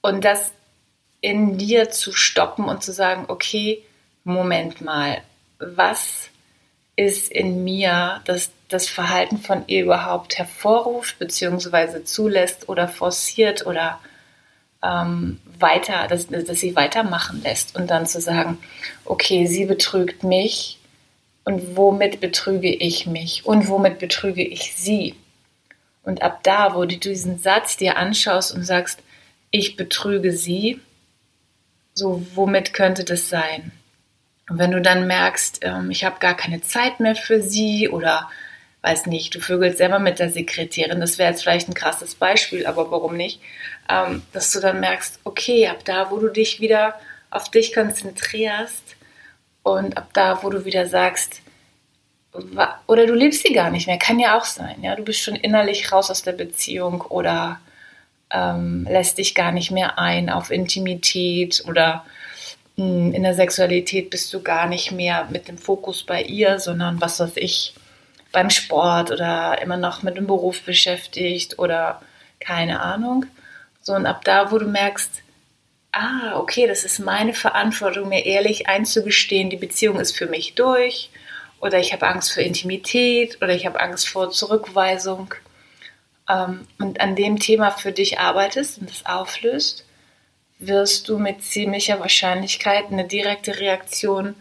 Und 0.00 0.24
das 0.24 0.52
in 1.20 1.58
dir 1.58 1.90
zu 1.90 2.14
stoppen 2.14 2.64
und 2.64 2.82
zu 2.82 2.92
sagen, 2.92 3.26
okay, 3.28 3.84
Moment 4.24 4.80
mal, 4.80 5.20
was 5.58 6.30
ist 6.96 7.30
in 7.30 7.64
mir, 7.64 8.20
dass 8.24 8.50
das 8.68 8.88
Verhalten 8.88 9.38
von 9.38 9.64
ihr 9.66 9.84
überhaupt 9.84 10.38
hervorruft, 10.38 11.18
beziehungsweise 11.18 12.04
zulässt 12.04 12.68
oder 12.68 12.88
forciert 12.88 13.66
oder 13.66 14.00
ähm, 14.82 15.40
weiter, 15.58 16.06
dass, 16.08 16.26
dass 16.26 16.58
sie 16.58 16.76
weitermachen 16.76 17.42
lässt 17.42 17.76
und 17.76 17.90
dann 17.90 18.06
zu 18.06 18.20
sagen, 18.20 18.58
okay, 19.04 19.46
sie 19.46 19.64
betrügt 19.64 20.24
mich 20.24 20.78
und 21.44 21.76
womit 21.76 22.20
betrüge 22.20 22.72
ich 22.72 23.06
mich 23.06 23.46
und 23.46 23.68
womit 23.68 23.98
betrüge 23.98 24.42
ich 24.42 24.74
sie? 24.74 25.14
Und 26.02 26.22
ab 26.22 26.40
da, 26.42 26.74
wo 26.74 26.84
du 26.84 26.96
diesen 26.96 27.38
Satz 27.38 27.76
dir 27.76 27.96
anschaust 27.96 28.54
und 28.54 28.64
sagst, 28.64 29.00
ich 29.50 29.76
betrüge 29.76 30.32
sie, 30.32 30.80
so 31.94 32.24
womit 32.34 32.72
könnte 32.72 33.04
das 33.04 33.28
sein? 33.28 33.72
Und 34.48 34.58
wenn 34.58 34.72
du 34.72 34.80
dann 34.80 35.06
merkst, 35.06 35.60
ähm, 35.62 35.90
ich 35.90 36.04
habe 36.04 36.18
gar 36.18 36.36
keine 36.36 36.60
Zeit 36.60 37.00
mehr 37.00 37.14
für 37.14 37.42
sie 37.42 37.88
oder 37.88 38.28
weiß 38.82 39.06
nicht, 39.06 39.34
du 39.34 39.40
vögelst 39.40 39.78
selber 39.78 40.00
mit 40.00 40.18
der 40.18 40.30
Sekretärin, 40.30 41.00
das 41.00 41.16
wäre 41.16 41.30
jetzt 41.30 41.42
vielleicht 41.42 41.68
ein 41.68 41.74
krasses 41.74 42.16
Beispiel, 42.16 42.66
aber 42.66 42.90
warum 42.90 43.16
nicht? 43.16 43.40
Ähm, 43.88 44.22
dass 44.32 44.50
du 44.52 44.60
dann 44.60 44.80
merkst, 44.80 45.20
okay, 45.24 45.68
ab 45.68 45.84
da, 45.84 46.10
wo 46.10 46.18
du 46.18 46.28
dich 46.28 46.60
wieder 46.60 46.94
auf 47.30 47.48
dich 47.48 47.72
konzentrierst 47.72 48.96
und 49.62 49.96
ab 49.96 50.08
da, 50.12 50.42
wo 50.42 50.50
du 50.50 50.64
wieder 50.64 50.86
sagst, 50.86 51.40
oder 52.86 53.06
du 53.06 53.14
liebst 53.14 53.42
sie 53.46 53.52
gar 53.52 53.70
nicht 53.70 53.86
mehr, 53.86 53.98
kann 53.98 54.18
ja 54.18 54.38
auch 54.38 54.44
sein. 54.44 54.82
Ja, 54.82 54.96
du 54.96 55.04
bist 55.04 55.20
schon 55.20 55.36
innerlich 55.36 55.92
raus 55.92 56.10
aus 56.10 56.22
der 56.22 56.32
Beziehung 56.32 57.02
oder 57.02 57.60
ähm, 58.30 58.86
lässt 58.90 59.18
dich 59.18 59.34
gar 59.34 59.52
nicht 59.52 59.70
mehr 59.70 59.98
ein 59.98 60.30
auf 60.30 60.50
Intimität 60.50 61.62
oder 61.68 62.04
in 62.76 63.22
der 63.22 63.34
Sexualität 63.34 64.10
bist 64.10 64.32
du 64.32 64.42
gar 64.42 64.66
nicht 64.66 64.92
mehr 64.92 65.28
mit 65.30 65.48
dem 65.48 65.58
Fokus 65.58 66.02
bei 66.04 66.22
ihr, 66.22 66.58
sondern 66.58 67.00
was 67.00 67.20
weiß 67.20 67.36
ich, 67.36 67.74
beim 68.32 68.48
Sport 68.48 69.10
oder 69.10 69.60
immer 69.60 69.76
noch 69.76 70.02
mit 70.02 70.16
dem 70.16 70.26
Beruf 70.26 70.62
beschäftigt 70.62 71.58
oder 71.58 72.00
keine 72.40 72.80
Ahnung. 72.80 73.26
So, 73.82 73.92
und 73.94 74.06
ab 74.06 74.24
da, 74.24 74.50
wo 74.50 74.58
du 74.58 74.66
merkst, 74.66 75.22
ah, 75.92 76.36
okay, 76.36 76.66
das 76.66 76.84
ist 76.84 76.98
meine 76.98 77.34
Verantwortung, 77.34 78.08
mir 78.08 78.24
ehrlich 78.24 78.68
einzugestehen, 78.68 79.50
die 79.50 79.56
Beziehung 79.56 80.00
ist 80.00 80.16
für 80.16 80.26
mich 80.26 80.54
durch 80.54 81.10
oder 81.60 81.78
ich 81.78 81.92
habe 81.92 82.08
Angst 82.08 82.32
vor 82.32 82.42
Intimität 82.42 83.36
oder 83.42 83.54
ich 83.54 83.66
habe 83.66 83.80
Angst 83.80 84.08
vor 84.08 84.30
Zurückweisung 84.30 85.34
ähm, 86.28 86.66
und 86.78 87.00
an 87.00 87.14
dem 87.14 87.38
Thema 87.38 87.70
für 87.70 87.92
dich 87.92 88.18
arbeitest 88.18 88.78
und 88.78 88.90
das 88.90 89.06
auflöst, 89.06 89.84
wirst 90.66 91.08
du 91.08 91.18
mit 91.18 91.42
ziemlicher 91.42 92.00
Wahrscheinlichkeit 92.00 92.86
eine 92.90 93.06
direkte 93.06 93.58
Reaktion 93.58 94.34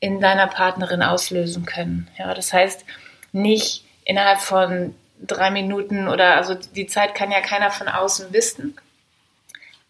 in 0.00 0.20
deiner 0.20 0.46
Partnerin 0.46 1.02
auslösen 1.02 1.64
können. 1.66 2.08
Ja, 2.18 2.34
das 2.34 2.52
heißt, 2.52 2.84
nicht 3.32 3.84
innerhalb 4.04 4.40
von 4.40 4.94
drei 5.20 5.50
Minuten 5.50 6.08
oder 6.08 6.36
also 6.36 6.54
die 6.54 6.86
Zeit 6.86 7.14
kann 7.14 7.30
ja 7.30 7.40
keiner 7.40 7.70
von 7.70 7.88
außen 7.88 8.32
wissen, 8.32 8.76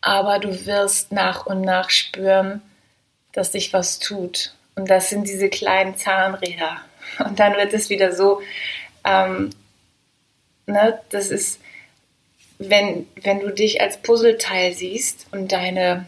aber 0.00 0.38
du 0.38 0.66
wirst 0.66 1.12
nach 1.12 1.46
und 1.46 1.62
nach 1.62 1.90
spüren, 1.90 2.62
dass 3.32 3.52
sich 3.52 3.72
was 3.72 3.98
tut. 3.98 4.54
Und 4.76 4.90
das 4.90 5.08
sind 5.08 5.28
diese 5.28 5.48
kleinen 5.48 5.96
Zahnräder. 5.96 6.80
Und 7.18 7.38
dann 7.38 7.54
wird 7.54 7.72
es 7.72 7.90
wieder 7.90 8.12
so, 8.12 8.42
ähm, 9.04 9.50
ne, 10.66 11.00
das 11.10 11.30
ist, 11.30 11.60
wenn, 12.70 13.06
wenn 13.22 13.40
du 13.40 13.50
dich 13.50 13.80
als 13.80 14.00
Puzzleteil 14.00 14.72
siehst 14.72 15.26
und 15.32 15.52
deine 15.52 16.06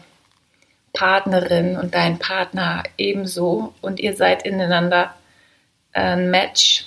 Partnerin 0.93 1.77
und 1.77 1.93
dein 1.93 2.19
Partner 2.19 2.83
ebenso 2.97 3.73
und 3.81 3.99
ihr 3.99 4.15
seid 4.15 4.45
ineinander 4.45 5.15
ein 5.93 6.29
Match, 6.29 6.85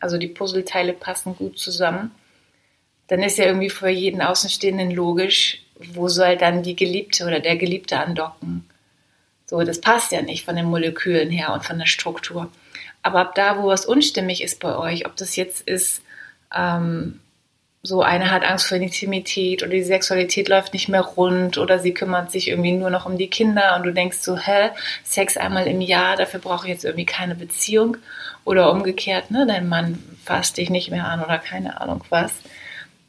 also 0.00 0.18
die 0.18 0.28
Puzzleteile 0.28 0.92
passen 0.92 1.36
gut 1.36 1.58
zusammen, 1.58 2.12
dann 3.08 3.22
ist 3.22 3.38
ja 3.38 3.46
irgendwie 3.46 3.70
für 3.70 3.88
jeden 3.88 4.22
Außenstehenden 4.22 4.90
logisch, 4.90 5.62
wo 5.74 6.08
soll 6.08 6.36
dann 6.36 6.62
die 6.62 6.76
Geliebte 6.76 7.26
oder 7.26 7.40
der 7.40 7.56
Geliebte 7.56 7.98
andocken? 7.98 8.64
So, 9.46 9.62
das 9.62 9.80
passt 9.80 10.12
ja 10.12 10.22
nicht 10.22 10.44
von 10.44 10.56
den 10.56 10.66
Molekülen 10.66 11.30
her 11.30 11.52
und 11.52 11.64
von 11.64 11.78
der 11.78 11.86
Struktur. 11.86 12.50
Aber 13.02 13.20
ab 13.20 13.34
da, 13.34 13.58
wo 13.58 13.66
was 13.66 13.84
unstimmig 13.84 14.42
ist 14.42 14.60
bei 14.60 14.76
euch, 14.76 15.06
ob 15.06 15.16
das 15.16 15.36
jetzt 15.36 15.68
ist, 15.68 16.02
ähm, 16.54 17.20
so 17.84 18.00
eine 18.00 18.30
hat 18.30 18.44
Angst 18.44 18.68
vor 18.68 18.78
Intimität 18.78 19.62
oder 19.62 19.72
die 19.72 19.82
Sexualität 19.82 20.48
läuft 20.48 20.72
nicht 20.72 20.88
mehr 20.88 21.00
rund 21.00 21.58
oder 21.58 21.80
sie 21.80 21.92
kümmert 21.92 22.30
sich 22.30 22.48
irgendwie 22.48 22.72
nur 22.72 22.90
noch 22.90 23.06
um 23.06 23.18
die 23.18 23.28
Kinder 23.28 23.74
und 23.76 23.82
du 23.82 23.92
denkst 23.92 24.18
so, 24.18 24.36
hä, 24.36 24.70
Sex 25.02 25.36
einmal 25.36 25.66
im 25.66 25.80
Jahr, 25.80 26.16
dafür 26.16 26.38
brauche 26.38 26.66
ich 26.66 26.72
jetzt 26.72 26.84
irgendwie 26.84 27.06
keine 27.06 27.34
Beziehung 27.34 27.96
oder 28.44 28.70
umgekehrt, 28.70 29.32
ne, 29.32 29.46
dein 29.48 29.68
Mann 29.68 29.98
fasst 30.24 30.58
dich 30.58 30.70
nicht 30.70 30.92
mehr 30.92 31.08
an 31.08 31.24
oder 31.24 31.38
keine 31.38 31.80
Ahnung 31.80 32.04
was. 32.08 32.32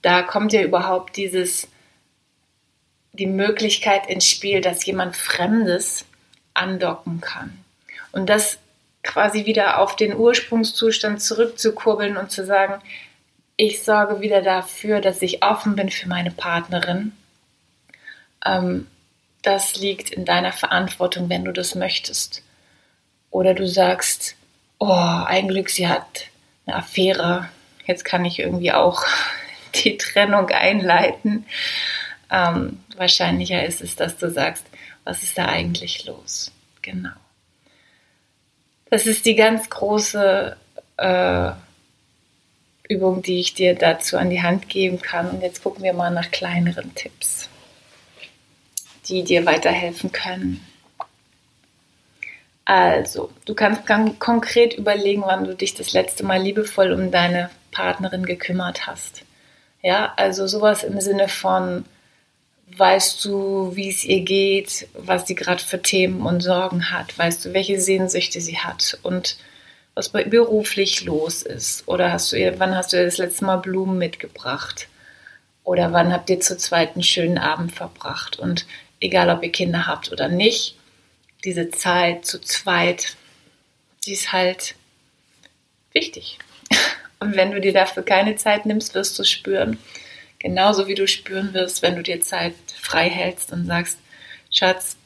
Da 0.02 0.24
kommt 0.24 0.54
ja 0.54 0.64
überhaupt 0.64 1.18
dieses 1.18 1.68
die 3.14 3.28
Möglichkeit 3.28 4.08
ins 4.08 4.28
Spiel, 4.28 4.60
dass 4.62 4.86
jemand 4.86 5.16
Fremdes 5.16 6.06
andocken 6.56 7.22
kann. 7.22 7.64
Und 8.12 8.28
das 8.28 8.58
quasi 9.04 9.46
wieder 9.46 9.80
auf 9.80 9.96
den 9.96 10.16
Ursprungszustand 10.16 11.22
zurückzukurbeln 11.22 12.18
und 12.18 12.32
zu 12.32 12.44
sagen, 12.44 12.82
ich 13.56 13.84
sorge 13.84 14.22
wieder 14.22 14.42
dafür, 14.42 15.02
dass 15.02 15.22
ich 15.22 15.44
offen 15.44 15.76
bin 15.76 15.90
für 15.90 16.08
meine 16.08 16.32
Partnerin. 16.32 17.14
Ähm, 18.46 18.88
das 19.42 19.76
liegt 19.76 20.10
in 20.10 20.26
deiner 20.26 20.54
Verantwortung, 20.54 21.30
wenn 21.30 21.46
du 21.46 21.52
das 21.52 21.76
möchtest. 21.76 22.42
Oder 23.30 23.54
du 23.54 23.68
sagst, 23.68 24.36
oh, 24.80 24.92
ein 24.92 25.48
Glück, 25.48 25.70
sie 25.70 25.88
hat 25.88 26.28
eine 26.66 26.78
Affäre, 26.78 27.50
jetzt 27.86 28.06
kann 28.06 28.26
ich 28.26 28.40
irgendwie 28.40 28.72
auch 28.72 29.04
die 29.76 29.98
Trennung 29.98 30.50
einleiten. 30.50 31.46
Ähm, 32.32 32.84
wahrscheinlicher 32.96 33.66
ist 33.66 33.82
es, 33.82 33.96
dass 33.96 34.18
du 34.18 34.30
sagst, 34.30 34.66
was 35.04 35.24
ist 35.24 35.38
da 35.38 35.46
eigentlich 35.46 36.06
los? 36.06 36.52
Genau. 36.82 37.12
Das 38.90 39.06
ist 39.06 39.26
die 39.26 39.36
ganz 39.36 39.70
große 39.70 40.56
äh, 40.98 41.52
Übung, 42.94 43.22
die 43.22 43.40
ich 43.40 43.54
dir 43.54 43.76
dazu 43.76 44.18
an 44.18 44.30
die 44.30 44.42
Hand 44.42 44.70
geben 44.70 45.02
kann. 45.02 45.30
Und 45.30 45.42
jetzt 45.42 45.64
gucken 45.64 45.84
wir 45.84 45.94
mal 45.94 46.12
nach 46.12 46.32
kleineren 46.32 46.94
Tipps, 46.96 47.50
die 49.08 49.24
dir 49.24 49.46
weiterhelfen 49.46 50.12
können. 50.12 50.66
Also, 52.66 53.30
du 53.46 53.56
kannst 53.56 53.86
ganz 53.86 54.18
konkret 54.20 54.74
überlegen, 54.74 55.24
wann 55.26 55.44
du 55.44 55.54
dich 55.54 55.74
das 55.74 55.92
letzte 55.92 56.24
Mal 56.24 56.42
liebevoll 56.42 56.94
um 56.94 57.12
deine 57.12 57.50
Partnerin 57.72 58.26
gekümmert 58.26 58.88
hast. 58.88 59.24
Ja, 59.82 60.14
also 60.16 60.48
sowas 60.48 60.84
im 60.84 61.02
Sinne 61.02 61.28
von, 61.28 61.84
weißt 62.78 63.26
du, 63.26 63.76
wie 63.76 63.90
es 63.90 64.06
ihr 64.06 64.22
geht, 64.22 64.88
was 64.94 65.28
sie 65.28 65.36
gerade 65.36 65.62
für 65.62 65.82
Themen 65.82 66.26
und 66.26 66.40
Sorgen 66.40 66.90
hat, 66.90 67.18
weißt 67.18 67.44
du, 67.44 67.54
welche 67.54 67.82
Sehnsüchte 67.82 68.40
sie 68.40 68.60
hat 68.60 68.98
und 69.04 69.38
was 69.96 70.10
beruflich 70.10 71.04
los 71.04 71.44
ist. 71.44 71.88
Oder 71.88 72.12
hast 72.12 72.32
du 72.32 72.60
wann 72.60 72.76
hast 72.76 72.94
du 72.94 73.04
das 73.04 73.18
letzte 73.18 73.46
Mal 73.46 73.58
Blumen 73.58 73.98
mitgebracht? 73.98 74.88
Oder 75.64 75.94
wann 75.94 76.12
habt 76.12 76.30
ihr 76.30 76.40
zu 76.40 76.58
zweit 76.58 76.94
einen 76.94 77.04
schönen 77.04 77.38
Abend 77.38 77.72
verbracht? 77.72 78.40
Und 78.40 78.66
egal, 79.00 79.30
ob 79.30 79.44
ihr 79.44 79.52
Kinder 79.52 79.88
habt 79.88 80.12
oder 80.12 80.28
nicht, 80.28 80.76
diese 81.44 81.70
Zeit 81.70 82.26
zu 82.26 82.42
zweit, 82.42 83.16
die 84.06 84.14
ist 84.14 84.34
halt 84.34 84.76
wichtig. 85.92 86.40
Und 87.20 87.38
wenn 87.38 87.52
du 87.52 87.62
dir 87.62 87.72
dafür 87.72 88.04
keine 88.04 88.36
Zeit 88.36 88.66
nimmst, 88.66 88.96
wirst 88.96 89.18
du 89.18 89.24
spüren, 89.24 89.78
Genauso 90.44 90.88
wie 90.90 90.96
du 90.96 91.08
spüren 91.08 91.54
wirst, 91.54 91.82
wenn 91.82 91.96
du 91.96 92.04
dir 92.04 92.20
Zeit 92.20 92.54
frei 92.78 93.10
hältst 93.10 93.54
und 93.54 93.66
sagst, 93.66 93.98
Schatz, 94.52 94.98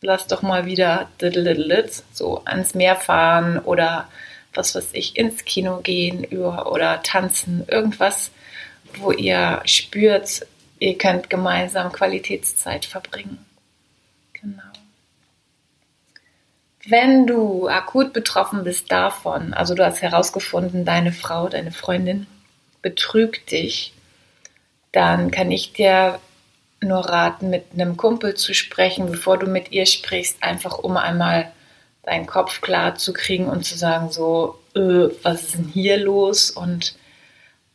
lass 0.00 0.26
doch 0.26 0.42
mal 0.42 0.66
wieder 0.66 1.08
so 2.12 2.42
ans 2.44 2.74
Meer 2.74 2.96
fahren 2.96 3.60
oder 3.60 4.08
was 4.54 4.74
weiß 4.74 4.90
ich, 4.92 5.16
ins 5.16 5.44
Kino 5.44 5.80
gehen 5.80 6.24
oder 6.26 7.02
tanzen, 7.02 7.64
irgendwas, 7.68 8.30
wo 8.94 9.12
ihr 9.12 9.62
spürt, 9.64 10.46
ihr 10.78 10.98
könnt 10.98 11.30
gemeinsam 11.30 11.92
Qualitätszeit 11.92 12.84
verbringen. 12.84 13.44
Genau. 14.32 14.62
Wenn 16.86 17.26
du 17.26 17.68
akut 17.68 18.12
betroffen 18.12 18.64
bist 18.64 18.90
davon, 18.90 19.54
also 19.54 19.74
du 19.74 19.84
hast 19.84 20.02
herausgefunden, 20.02 20.84
deine 20.84 21.12
Frau, 21.12 21.48
deine 21.48 21.72
Freundin 21.72 22.26
betrügt 22.82 23.50
dich, 23.50 23.92
dann 24.92 25.30
kann 25.30 25.50
ich 25.50 25.72
dir 25.72 26.18
nur 26.80 27.00
raten, 27.00 27.50
mit 27.50 27.66
einem 27.74 27.96
Kumpel 27.96 28.34
zu 28.34 28.54
sprechen, 28.54 29.10
bevor 29.10 29.38
du 29.38 29.46
mit 29.46 29.70
ihr 29.70 29.86
sprichst, 29.86 30.42
einfach 30.42 30.78
um 30.78 30.96
einmal 30.96 31.52
deinen 32.02 32.26
Kopf 32.26 32.60
klar 32.60 32.94
zu 32.96 33.12
kriegen 33.12 33.46
und 33.46 33.64
zu 33.64 33.76
sagen, 33.76 34.10
so, 34.10 34.58
äh, 34.74 35.08
was 35.22 35.42
ist 35.42 35.54
denn 35.54 35.68
hier 35.72 35.98
los? 35.98 36.50
Und 36.50 36.94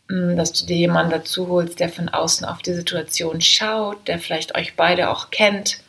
mh, 0.08 0.34
mm, 0.34 0.38
dass 0.38 0.54
du 0.54 0.66
dir 0.66 0.78
jemanden 0.78 1.12
dazu 1.12 1.48
holst, 1.48 1.80
der 1.80 1.90
von 1.90 2.10
außen 2.10 2.46
auf 2.46 2.62
die 2.62 2.74
Situation 2.74 3.42
schaut, 3.42 4.08
der 4.08 4.20
vielleicht 4.20 4.56
euch 4.56 4.76
beide 4.76 5.10
auch 5.10 5.32
kennt 5.32 5.80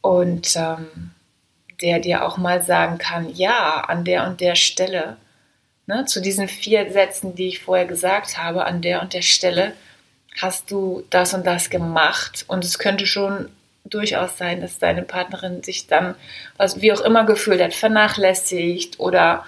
und 0.00 0.56
ähm, 0.56 1.12
der 1.82 2.00
dir 2.00 2.24
auch 2.24 2.38
mal 2.38 2.62
sagen 2.62 2.98
kann, 2.98 3.34
ja, 3.34 3.80
an 3.86 4.04
der 4.04 4.26
und 4.26 4.40
der 4.40 4.54
Stelle, 4.54 5.16
ne, 5.86 6.04
zu 6.06 6.20
diesen 6.20 6.48
vier 6.48 6.90
Sätzen, 6.90 7.34
die 7.34 7.48
ich 7.48 7.60
vorher 7.60 7.86
gesagt 7.86 8.38
habe, 8.38 8.64
an 8.64 8.82
der 8.82 9.02
und 9.02 9.12
der 9.12 9.22
Stelle 9.22 9.72
hast 10.40 10.70
du 10.70 11.04
das 11.10 11.34
und 11.34 11.46
das 11.46 11.70
gemacht 11.70 12.44
und 12.48 12.64
es 12.64 12.78
könnte 12.78 13.06
schon 13.06 13.50
durchaus 13.90 14.38
sein, 14.38 14.60
dass 14.60 14.78
deine 14.78 15.02
Partnerin 15.02 15.62
sich 15.62 15.86
dann, 15.86 16.14
was 16.56 16.80
wie 16.80 16.92
auch 16.92 17.00
immer 17.00 17.24
gefühlt 17.24 17.62
hat, 17.62 17.74
vernachlässigt 17.74 19.00
oder 19.00 19.44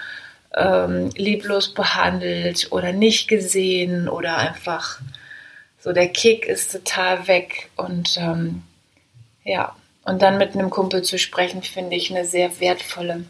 ähm, 0.55 1.11
lieblos 1.17 1.75
behandelt 1.75 2.69
oder 2.71 2.93
nicht 2.93 3.29
gesehen 3.29 4.09
oder 4.09 4.39
einfach 4.39 5.01
so 5.81 5.93
der 5.93 6.09
Kick 6.09 6.47
ist 6.47 6.73
total 6.73 7.29
weg 7.29 7.71
und 7.77 8.17
ähm, 8.19 8.63
ja, 9.45 9.75
und 10.05 10.23
dann 10.23 10.39
mit 10.39 10.55
einem 10.55 10.71
Kumpel 10.71 11.03
zu 11.03 11.19
sprechen, 11.19 11.63
finde 11.63 11.97
ich 11.97 12.11
eine 12.11 12.25
sehr 12.25 12.61
wertvolle, 12.61 13.25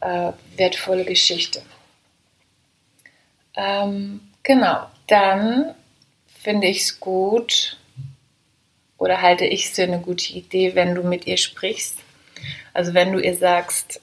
äh, 0.00 0.32
wertvolle 0.56 1.04
Geschichte. 1.04 1.62
Ähm, 3.56 4.20
genau, 4.42 4.86
dann 5.06 5.74
finde 6.42 6.66
ich 6.68 6.82
es 6.82 7.00
gut, 7.00 7.78
Oder 8.98 9.20
halte 9.20 9.44
ich 9.44 9.66
es 9.66 9.70
für 9.72 9.82
eine 9.82 10.00
gute 10.00 10.32
Idee, 10.32 10.74
wenn 10.74 10.94
du 10.94 11.02
mit 11.02 11.26
ihr 11.26 11.36
sprichst? 11.36 11.98
Also 12.72 12.94
wenn 12.94 13.12
du 13.12 13.18
ihr 13.18 13.36
sagst, 13.36 14.00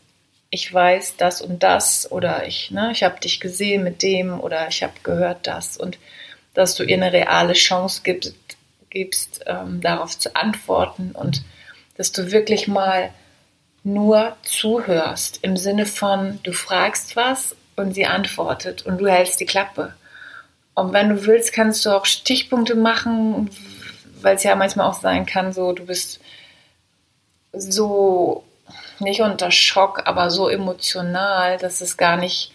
ich 0.49 0.71
weiß 0.71 1.15
das 1.17 1.41
und 1.41 1.63
das 1.63 2.11
oder 2.11 2.45
ich, 2.45 2.69
ne, 2.69 2.91
ich 2.91 3.03
habe 3.03 3.19
dich 3.19 3.39
gesehen 3.39 3.83
mit 3.83 4.03
dem 4.03 4.39
oder 4.39 4.67
ich 4.67 4.83
habe 4.83 4.93
gehört 5.01 5.47
das 5.47 5.77
und 5.77 5.97
dass 6.53 6.75
du 6.75 6.83
ihr 6.83 6.95
eine 6.95 7.11
reale 7.11 7.53
Chance 7.53 8.01
gibst, 8.03 8.35
gibst 8.91 9.43
ähm, 9.47 9.81
darauf 9.81 10.17
zu 10.17 10.35
antworten 10.35 11.11
und 11.13 11.43
dass 11.97 12.11
du 12.11 12.31
wirklich 12.31 12.67
mal 12.67 13.09
nur 13.83 14.37
zuhörst 14.43 15.39
im 15.41 15.57
Sinne 15.57 15.87
von, 15.87 16.39
du 16.43 16.53
fragst 16.53 17.15
was 17.15 17.55
und 17.75 17.93
sie 17.93 18.05
antwortet 18.05 18.85
und 18.85 18.99
du 18.99 19.07
hältst 19.07 19.39
die 19.39 19.45
Klappe. 19.45 19.93
Und 20.75 20.93
wenn 20.93 21.09
du 21.09 21.25
willst, 21.25 21.53
kannst 21.53 21.85
du 21.85 21.89
auch 21.89 22.05
Stichpunkte 22.05 22.75
machen, 22.75 23.49
weil 24.23 24.35
es 24.35 24.43
ja 24.43 24.55
manchmal 24.55 24.87
auch 24.87 24.99
sein 24.99 25.25
kann, 25.25 25.53
so 25.53 25.73
du 25.73 25.85
bist 25.85 26.19
so 27.51 28.43
nicht 28.99 29.21
unter 29.21 29.51
Schock, 29.51 30.03
aber 30.05 30.31
so 30.31 30.49
emotional, 30.49 31.57
dass 31.57 31.81
es 31.81 31.97
gar 31.97 32.17
nicht 32.17 32.51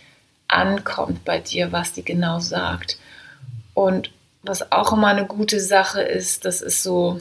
ankommt 0.49 1.25
bei 1.25 1.39
dir, 1.39 1.73
was 1.73 1.93
die 1.93 2.05
genau 2.05 2.41
sagt. 2.41 2.99
Und 3.75 4.11
was 4.43 4.73
auch 4.73 4.93
immer 4.93 5.09
eine 5.09 5.27
gute 5.27 5.61
Sache 5.61 6.01
ist, 6.01 6.45
das 6.45 6.61
ist 6.63 6.83
so, 6.83 7.21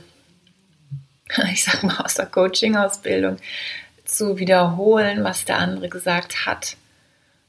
ich 1.52 1.64
sag 1.64 1.84
mal 1.84 1.98
aus 1.98 2.16
der 2.16 2.26
Coaching-Ausbildung, 2.26 3.38
zu 4.06 4.38
wiederholen, 4.38 5.24
was 5.24 5.46
der 5.46 5.58
andere 5.58 5.90
gesagt 5.90 6.46
hat. 6.46 6.78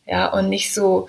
Ja, 0.05 0.27
und 0.27 0.49
nicht 0.49 0.75
so 0.75 1.09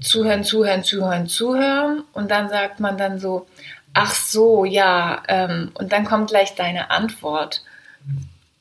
zuhören, 0.00 0.44
zuhören, 0.44 0.84
zuhören, 0.84 1.26
zuhören. 1.26 2.04
Und 2.12 2.30
dann 2.30 2.48
sagt 2.48 2.78
man 2.78 2.96
dann 2.96 3.18
so, 3.18 3.46
ach 3.94 4.14
so, 4.14 4.64
ja, 4.64 5.22
ähm, 5.28 5.70
und 5.74 5.92
dann 5.92 6.04
kommt 6.04 6.30
gleich 6.30 6.54
deine 6.54 6.90
Antwort. 6.90 7.62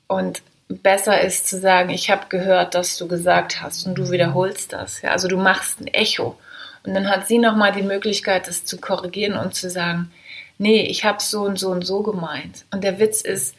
Und 0.07 0.41
besser 0.69 1.21
ist 1.21 1.47
zu 1.47 1.59
sagen, 1.59 1.89
ich 1.89 2.09
habe 2.09 2.27
gehört, 2.29 2.75
dass 2.75 2.97
du 2.97 3.07
gesagt 3.07 3.61
hast 3.61 3.85
und 3.85 3.95
du 3.95 4.11
wiederholst 4.11 4.73
das. 4.73 5.01
Ja? 5.01 5.11
Also 5.11 5.27
du 5.27 5.37
machst 5.37 5.81
ein 5.81 5.87
Echo. 5.87 6.37
Und 6.85 6.93
dann 6.93 7.09
hat 7.09 7.27
sie 7.27 7.37
nochmal 7.37 7.71
die 7.71 7.81
Möglichkeit, 7.81 8.47
das 8.47 8.65
zu 8.65 8.77
korrigieren 8.77 9.37
und 9.37 9.55
zu 9.55 9.69
sagen, 9.69 10.11
nee, 10.57 10.85
ich 10.85 11.05
habe 11.05 11.21
so 11.21 11.41
und 11.41 11.57
so 11.57 11.69
und 11.69 11.85
so 11.85 12.03
gemeint. 12.03 12.65
Und 12.71 12.83
der 12.83 12.99
Witz 12.99 13.21
ist, 13.21 13.55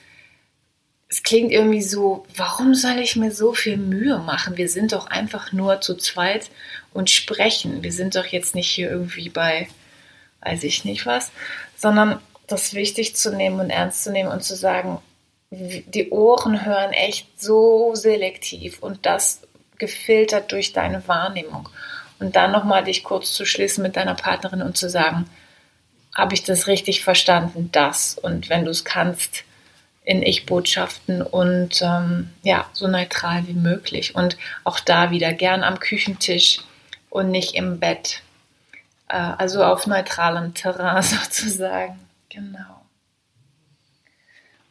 es 1.08 1.22
klingt 1.22 1.52
irgendwie 1.52 1.82
so, 1.82 2.26
warum 2.36 2.74
soll 2.74 2.98
ich 2.98 3.16
mir 3.16 3.30
so 3.30 3.52
viel 3.52 3.76
Mühe 3.76 4.18
machen? 4.18 4.56
Wir 4.56 4.68
sind 4.68 4.92
doch 4.92 5.06
einfach 5.06 5.52
nur 5.52 5.80
zu 5.80 5.96
zweit 5.96 6.50
und 6.92 7.10
sprechen. 7.10 7.82
Wir 7.82 7.92
sind 7.92 8.16
doch 8.16 8.26
jetzt 8.26 8.54
nicht 8.54 8.70
hier 8.70 8.90
irgendwie 8.90 9.28
bei, 9.28 9.68
weiß 10.44 10.64
ich 10.64 10.84
nicht 10.84 11.06
was, 11.06 11.32
sondern 11.76 12.20
das 12.46 12.74
wichtig 12.74 13.16
zu 13.16 13.34
nehmen 13.34 13.60
und 13.60 13.70
ernst 13.70 14.04
zu 14.04 14.12
nehmen 14.12 14.30
und 14.30 14.42
zu 14.42 14.54
sagen, 14.54 14.98
die 15.50 16.10
Ohren 16.10 16.64
hören 16.64 16.92
echt 16.92 17.40
so 17.40 17.94
selektiv 17.94 18.82
und 18.82 19.06
das 19.06 19.42
gefiltert 19.78 20.52
durch 20.52 20.72
deine 20.72 21.06
Wahrnehmung. 21.06 21.68
Und 22.18 22.36
dann 22.36 22.52
nochmal 22.52 22.84
dich 22.84 23.04
kurz 23.04 23.32
zu 23.32 23.44
schließen 23.44 23.82
mit 23.82 23.96
deiner 23.96 24.14
Partnerin 24.14 24.62
und 24.62 24.76
zu 24.76 24.88
sagen, 24.88 25.28
habe 26.14 26.34
ich 26.34 26.44
das 26.44 26.66
richtig 26.66 27.02
verstanden, 27.02 27.70
das. 27.72 28.16
Und 28.18 28.48
wenn 28.48 28.64
du 28.64 28.70
es 28.70 28.84
kannst, 28.84 29.44
in 30.04 30.22
Ich-Botschaften 30.22 31.22
und 31.22 31.80
ähm, 31.82 32.30
ja, 32.42 32.68
so 32.72 32.86
neutral 32.86 33.46
wie 33.48 33.54
möglich. 33.54 34.14
Und 34.14 34.36
auch 34.62 34.78
da 34.78 35.10
wieder 35.10 35.32
gern 35.32 35.64
am 35.64 35.80
Küchentisch 35.80 36.60
und 37.08 37.30
nicht 37.30 37.54
im 37.54 37.80
Bett. 37.80 38.22
Äh, 39.08 39.16
also 39.16 39.62
auf 39.62 39.86
neutralem 39.86 40.54
Terrain 40.54 41.02
sozusagen. 41.02 41.98
Genau. 42.28 42.84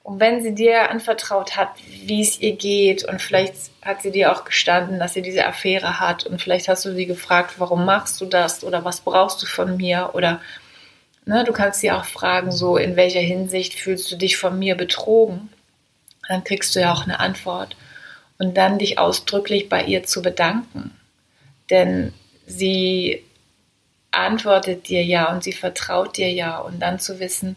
Und 0.04 0.20
wenn 0.20 0.44
sie 0.44 0.54
dir 0.54 0.90
anvertraut 0.90 1.56
hat, 1.56 1.70
wie 1.88 2.22
es 2.22 2.40
ihr 2.42 2.58
geht, 2.58 3.06
und 3.06 3.22
vielleicht 3.22 3.56
hat 3.82 4.02
sie 4.02 4.12
dir 4.12 4.34
auch 4.34 4.44
gestanden, 4.44 5.00
dass 5.00 5.14
sie 5.14 5.22
diese 5.22 5.46
Affäre 5.46 6.02
hat, 6.02 6.26
und 6.26 6.42
vielleicht 6.42 6.68
hast 6.68 6.84
du 6.84 6.94
sie 6.94 7.06
gefragt, 7.06 7.56
warum 7.58 7.86
machst 7.86 8.20
du 8.20 8.26
das 8.26 8.66
oder 8.66 8.84
was 8.84 9.00
brauchst 9.00 9.42
du 9.42 9.46
von 9.46 9.78
mir 9.78 10.10
oder 10.14 10.42
ne, 11.26 11.46
du 11.46 11.54
kannst 11.54 11.80
sie 11.80 11.92
auch 11.92 12.04
fragen, 12.04 12.52
so 12.52 12.76
in 12.76 12.98
welcher 12.98 13.22
Hinsicht 13.22 13.76
fühlst 13.76 14.12
du 14.12 14.18
dich 14.18 14.36
von 14.36 14.60
mir 14.60 14.76
betrogen? 14.76 15.50
Dann 16.28 16.44
kriegst 16.44 16.76
du 16.76 16.82
ja 16.82 16.92
auch 16.94 17.04
eine 17.04 17.20
Antwort. 17.22 17.78
Und 18.38 18.58
dann 18.58 18.80
dich 18.80 19.00
ausdrücklich 19.00 19.70
bei 19.70 19.84
ihr 19.84 20.04
zu 20.04 20.22
bedanken. 20.22 20.92
Denn 21.70 22.14
sie 22.46 23.24
antwortet 24.14 24.88
dir 24.88 25.04
ja 25.04 25.32
und 25.32 25.44
sie 25.44 25.54
vertraut 25.54 26.18
dir 26.18 26.32
ja. 26.32 26.58
Und 26.60 26.80
dann 26.80 27.00
zu 27.00 27.20
wissen, 27.20 27.56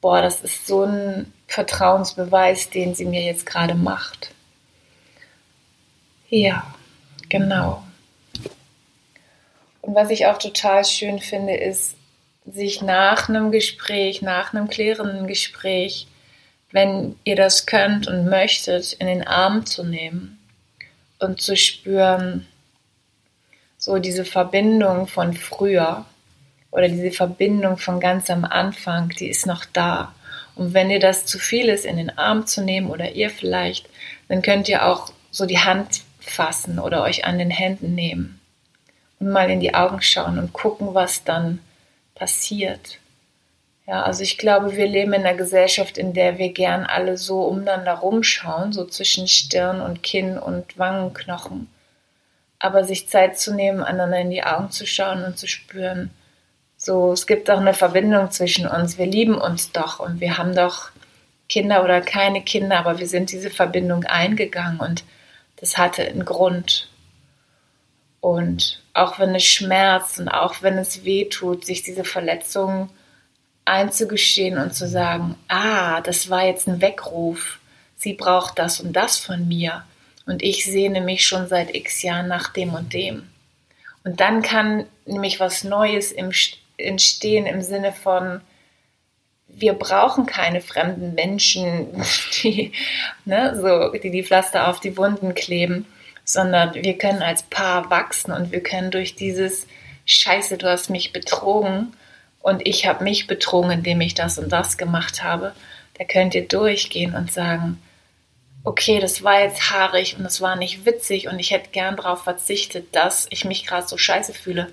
boah, 0.00 0.20
das 0.20 0.40
ist 0.42 0.66
so 0.66 0.84
ein 0.84 1.32
Vertrauensbeweis, 1.46 2.70
den 2.70 2.94
sie 2.94 3.04
mir 3.04 3.22
jetzt 3.22 3.46
gerade 3.46 3.74
macht. 3.74 4.32
Ja, 6.28 6.74
genau. 7.28 7.82
Und 9.80 9.94
was 9.94 10.10
ich 10.10 10.26
auch 10.26 10.38
total 10.38 10.84
schön 10.84 11.20
finde, 11.20 11.54
ist, 11.54 11.96
sich 12.44 12.82
nach 12.82 13.28
einem 13.28 13.50
Gespräch, 13.50 14.22
nach 14.22 14.52
einem 14.52 14.68
klärenden 14.68 15.26
Gespräch, 15.26 16.06
wenn 16.70 17.16
ihr 17.24 17.36
das 17.36 17.66
könnt 17.66 18.06
und 18.06 18.28
möchtet, 18.28 18.92
in 18.94 19.06
den 19.06 19.26
Arm 19.26 19.66
zu 19.66 19.84
nehmen 19.84 20.38
und 21.18 21.40
zu 21.40 21.56
spüren, 21.56 22.46
so 23.86 24.00
diese 24.00 24.24
Verbindung 24.24 25.06
von 25.06 25.32
früher 25.32 26.04
oder 26.72 26.88
diese 26.88 27.12
Verbindung 27.12 27.76
von 27.76 28.00
ganz 28.00 28.28
am 28.30 28.44
Anfang, 28.44 29.10
die 29.10 29.28
ist 29.28 29.46
noch 29.46 29.64
da. 29.64 30.12
Und 30.56 30.74
wenn 30.74 30.88
dir 30.88 30.98
das 30.98 31.24
zu 31.24 31.38
viel 31.38 31.68
ist, 31.68 31.84
in 31.84 31.96
den 31.96 32.18
Arm 32.18 32.48
zu 32.48 32.62
nehmen 32.62 32.90
oder 32.90 33.12
ihr 33.12 33.30
vielleicht, 33.30 33.88
dann 34.26 34.42
könnt 34.42 34.68
ihr 34.68 34.84
auch 34.84 35.12
so 35.30 35.46
die 35.46 35.60
Hand 35.60 36.02
fassen 36.18 36.80
oder 36.80 37.04
euch 37.04 37.26
an 37.26 37.38
den 37.38 37.50
Händen 37.50 37.94
nehmen 37.94 38.40
und 39.20 39.30
mal 39.30 39.48
in 39.48 39.60
die 39.60 39.74
Augen 39.74 40.02
schauen 40.02 40.40
und 40.40 40.52
gucken, 40.52 40.94
was 40.94 41.22
dann 41.22 41.60
passiert. 42.16 42.98
Ja, 43.86 44.02
also 44.02 44.24
ich 44.24 44.36
glaube, 44.36 44.74
wir 44.74 44.88
leben 44.88 45.12
in 45.12 45.24
einer 45.24 45.36
Gesellschaft, 45.36 45.96
in 45.96 46.12
der 46.12 46.38
wir 46.38 46.52
gern 46.52 46.82
alle 46.82 47.16
so 47.16 47.42
umeinander 47.42 47.92
rumschauen, 47.92 48.72
so 48.72 48.84
zwischen 48.84 49.28
Stirn 49.28 49.80
und 49.80 50.02
Kinn 50.02 50.38
und 50.38 50.76
Wangenknochen. 50.76 51.68
Aber 52.58 52.84
sich 52.84 53.08
Zeit 53.08 53.38
zu 53.38 53.54
nehmen, 53.54 53.82
einander 53.82 54.18
in 54.18 54.30
die 54.30 54.44
Augen 54.44 54.70
zu 54.70 54.86
schauen 54.86 55.24
und 55.24 55.38
zu 55.38 55.46
spüren, 55.46 56.10
so, 56.78 57.12
es 57.12 57.26
gibt 57.26 57.48
doch 57.48 57.58
eine 57.58 57.74
Verbindung 57.74 58.30
zwischen 58.30 58.66
uns. 58.66 58.98
Wir 58.98 59.06
lieben 59.06 59.36
uns 59.36 59.72
doch 59.72 59.98
und 59.98 60.20
wir 60.20 60.38
haben 60.38 60.54
doch 60.54 60.90
Kinder 61.48 61.82
oder 61.84 62.00
keine 62.00 62.42
Kinder, 62.42 62.78
aber 62.78 62.98
wir 62.98 63.06
sind 63.06 63.32
diese 63.32 63.50
Verbindung 63.50 64.04
eingegangen 64.04 64.80
und 64.80 65.04
das 65.56 65.78
hatte 65.78 66.02
einen 66.02 66.24
Grund. 66.24 66.90
Und 68.20 68.82
auch 68.92 69.18
wenn 69.18 69.34
es 69.34 69.44
schmerzt 69.44 70.18
und 70.18 70.28
auch 70.28 70.62
wenn 70.62 70.78
es 70.78 71.04
weh 71.04 71.26
tut, 71.26 71.64
sich 71.64 71.82
diese 71.82 72.04
Verletzung 72.04 72.90
einzugestehen 73.64 74.58
und 74.58 74.74
zu 74.74 74.88
sagen, 74.88 75.36
ah, 75.48 76.00
das 76.00 76.30
war 76.30 76.44
jetzt 76.44 76.68
ein 76.68 76.80
Weckruf. 76.80 77.58
Sie 77.96 78.14
braucht 78.14 78.58
das 78.58 78.80
und 78.80 78.92
das 78.94 79.16
von 79.16 79.46
mir. 79.46 79.84
Und 80.26 80.42
ich 80.42 80.64
sehne 80.64 81.00
mich 81.00 81.24
schon 81.24 81.46
seit 81.48 81.74
x 81.74 82.02
Jahren 82.02 82.28
nach 82.28 82.52
dem 82.52 82.74
und 82.74 82.92
dem. 82.92 83.28
Und 84.04 84.20
dann 84.20 84.42
kann 84.42 84.86
nämlich 85.04 85.40
was 85.40 85.64
Neues 85.64 86.14
entstehen 86.76 87.46
im 87.46 87.62
Sinne 87.62 87.92
von, 87.92 88.40
wir 89.48 89.72
brauchen 89.72 90.26
keine 90.26 90.60
fremden 90.60 91.14
Menschen, 91.14 91.88
die, 92.42 92.72
ne, 93.24 93.56
so, 93.60 93.96
die 93.98 94.10
die 94.10 94.24
Pflaster 94.24 94.68
auf 94.68 94.80
die 94.80 94.96
Wunden 94.96 95.34
kleben, 95.34 95.86
sondern 96.24 96.74
wir 96.74 96.98
können 96.98 97.22
als 97.22 97.44
Paar 97.44 97.88
wachsen 97.90 98.32
und 98.32 98.52
wir 98.52 98.62
können 98.62 98.90
durch 98.90 99.14
dieses 99.14 99.66
Scheiße, 100.04 100.58
du 100.58 100.68
hast 100.68 100.90
mich 100.90 101.12
betrogen 101.12 101.92
und 102.40 102.66
ich 102.66 102.86
habe 102.86 103.02
mich 103.02 103.26
betrogen, 103.26 103.70
indem 103.70 104.00
ich 104.00 104.14
das 104.14 104.38
und 104.38 104.50
das 104.50 104.76
gemacht 104.76 105.22
habe, 105.22 105.52
da 105.98 106.04
könnt 106.04 106.34
ihr 106.34 106.46
durchgehen 106.46 107.14
und 107.14 107.32
sagen, 107.32 107.80
okay, 108.66 108.98
das 108.98 109.22
war 109.22 109.40
jetzt 109.40 109.70
haarig 109.70 110.16
und 110.18 110.24
das 110.24 110.40
war 110.40 110.56
nicht 110.56 110.84
witzig 110.84 111.28
und 111.28 111.38
ich 111.38 111.52
hätte 111.52 111.70
gern 111.70 111.96
darauf 111.96 112.24
verzichtet, 112.24 112.94
dass 112.96 113.28
ich 113.30 113.44
mich 113.44 113.64
gerade 113.64 113.86
so 113.86 113.96
scheiße 113.96 114.34
fühle. 114.34 114.72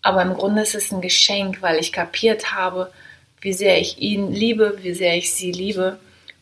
Aber 0.00 0.22
im 0.22 0.34
Grunde 0.34 0.62
ist 0.62 0.76
es 0.76 0.92
ein 0.92 1.00
Geschenk, 1.00 1.60
weil 1.60 1.80
ich 1.80 1.92
kapiert 1.92 2.54
habe, 2.54 2.92
wie 3.40 3.52
sehr 3.52 3.80
ich 3.80 3.98
ihn 3.98 4.30
liebe, 4.30 4.78
wie 4.82 4.94
sehr 4.94 5.16
ich 5.16 5.34
sie 5.34 5.50
liebe. 5.50 5.98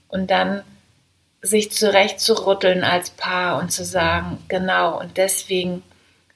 Und 0.09 0.31
dann 0.31 0.62
sich 1.40 1.73
zurechtzurütteln 1.73 2.85
als 2.85 3.09
Paar 3.09 3.59
und 3.59 3.73
zu 3.73 3.83
sagen, 3.83 4.44
genau, 4.49 5.01
und 5.01 5.16
deswegen 5.16 5.83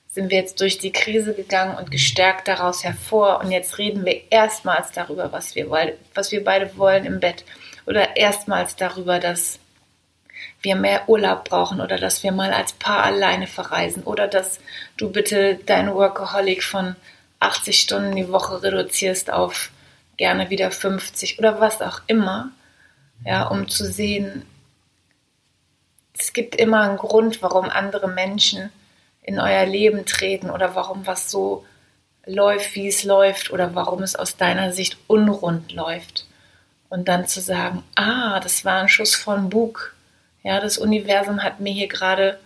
sind 0.08 0.30
wir 0.30 0.38
jetzt 0.38 0.62
durch 0.62 0.78
die 0.78 0.92
Krise 0.92 1.34
gegangen 1.34 1.76
und 1.76 1.90
gestärkt 1.90 2.48
daraus 2.48 2.84
hervor. 2.84 3.40
Und 3.40 3.52
jetzt 3.52 3.76
reden 3.76 4.06
wir 4.06 4.22
erstmals 4.30 4.92
darüber, 4.92 5.30
was 5.30 5.54
wir, 5.54 5.70
was 6.14 6.32
wir 6.32 6.42
beide 6.42 6.74
wollen 6.78 7.04
im 7.04 7.20
Bett. 7.20 7.44
Oder 7.84 8.16
erstmals 8.16 8.76
darüber, 8.76 9.18
dass 9.18 9.58
wir 10.62 10.76
mehr 10.76 11.08
Urlaub 11.08 11.44
brauchen 11.44 11.80
oder 11.80 11.98
dass 11.98 12.22
wir 12.22 12.32
mal 12.32 12.52
als 12.52 12.72
Paar 12.72 13.04
alleine 13.04 13.46
verreisen 13.46 14.02
oder 14.02 14.26
dass 14.26 14.58
du 14.96 15.10
bitte 15.10 15.54
deinen 15.54 15.94
Workaholic 15.94 16.64
von 16.64 16.96
80 17.40 17.80
Stunden 17.80 18.16
die 18.16 18.30
Woche 18.30 18.62
reduzierst 18.62 19.32
auf 19.32 19.70
gerne 20.16 20.50
wieder 20.50 20.70
50 20.70 21.38
oder 21.38 21.60
was 21.60 21.80
auch 21.80 22.00
immer, 22.08 22.50
ja, 23.24 23.46
um 23.46 23.68
zu 23.68 23.84
sehen, 23.84 24.44
es 26.18 26.32
gibt 26.32 26.56
immer 26.56 26.82
einen 26.82 26.98
Grund, 26.98 27.42
warum 27.42 27.68
andere 27.70 28.08
Menschen 28.08 28.70
in 29.22 29.38
euer 29.38 29.66
Leben 29.66 30.04
treten 30.04 30.50
oder 30.50 30.74
warum 30.74 31.06
was 31.06 31.30
so 31.30 31.64
läuft, 32.26 32.74
wie 32.74 32.88
es 32.88 33.04
läuft 33.04 33.50
oder 33.52 33.74
warum 33.74 34.02
es 34.02 34.16
aus 34.16 34.36
deiner 34.36 34.72
Sicht 34.72 34.98
unrund 35.06 35.72
läuft. 35.72 36.26
Und 36.88 37.08
dann 37.08 37.26
zu 37.26 37.40
sagen, 37.40 37.84
ah, 37.94 38.40
das 38.40 38.64
war 38.64 38.80
ein 38.80 38.88
Schuss 38.88 39.14
von 39.14 39.50
Bug. 39.50 39.94
Ja, 40.48 40.60
das 40.60 40.78
Universum 40.78 41.42
hat 41.42 41.60
mir 41.60 41.74
hier 41.74 41.88
gerade 41.88 42.40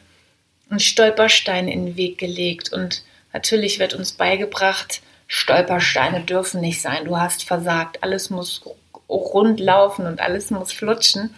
einen 0.69 0.81
Stolperstein 0.81 1.69
in 1.69 1.87
den 1.87 1.97
Weg 1.97 2.19
gelegt. 2.19 2.73
Und 2.73 3.05
natürlich 3.33 3.79
wird 3.79 3.95
uns 3.95 4.11
beigebracht, 4.11 5.03
Stolpersteine 5.29 6.23
dürfen 6.23 6.61
nicht 6.61 6.83
sein. 6.83 7.05
Du 7.05 7.17
hast 7.17 7.45
versagt. 7.45 8.03
Alles 8.03 8.29
muss 8.29 8.65
rund 9.09 9.61
laufen 9.61 10.07
und 10.07 10.21
alles 10.21 10.51
muss 10.51 10.73
flutschen. 10.73 11.33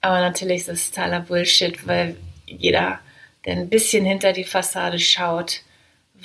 Aber 0.00 0.18
natürlich 0.18 0.62
ist 0.62 0.68
es 0.70 0.90
totaler 0.90 1.20
Bullshit, 1.20 1.86
weil 1.86 2.16
jeder, 2.46 2.98
der 3.44 3.52
ein 3.52 3.68
bisschen 3.68 4.04
hinter 4.04 4.32
die 4.32 4.42
Fassade 4.42 4.98
schaut, 4.98 5.60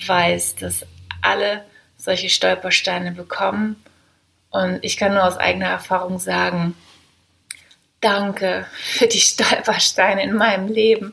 weiß, 0.08 0.56
dass 0.56 0.88
alle 1.22 1.64
solche 1.98 2.30
Stolpersteine 2.30 3.12
bekommen. 3.12 3.76
Und 4.50 4.80
ich 4.82 4.98
kann 4.98 5.14
nur 5.14 5.24
aus 5.24 5.38
eigener 5.38 5.70
Erfahrung 5.70 6.18
sagen, 6.18 6.74
danke 8.08 8.66
für 8.74 9.08
die 9.08 9.20
Stolpersteine 9.20 10.24
in 10.24 10.34
meinem 10.34 10.70
Leben. 10.70 11.12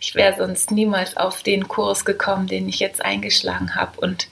Ich 0.00 0.16
wäre 0.16 0.36
sonst 0.36 0.72
niemals 0.72 1.16
auf 1.16 1.44
den 1.44 1.68
Kurs 1.68 2.04
gekommen, 2.04 2.48
den 2.48 2.68
ich 2.68 2.80
jetzt 2.80 3.04
eingeschlagen 3.04 3.76
habe. 3.76 4.00
Und 4.00 4.28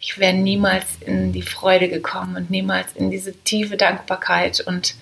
ich 0.00 0.18
wäre 0.18 0.34
niemals 0.34 0.84
in 1.00 1.32
die 1.32 1.42
Freude 1.42 1.88
gekommen 1.88 2.36
und 2.36 2.50
niemals 2.50 2.92
in 2.94 3.12
diese 3.12 3.32
tiefe 3.32 3.76
Dankbarkeit 3.76 4.60
und 4.60 4.96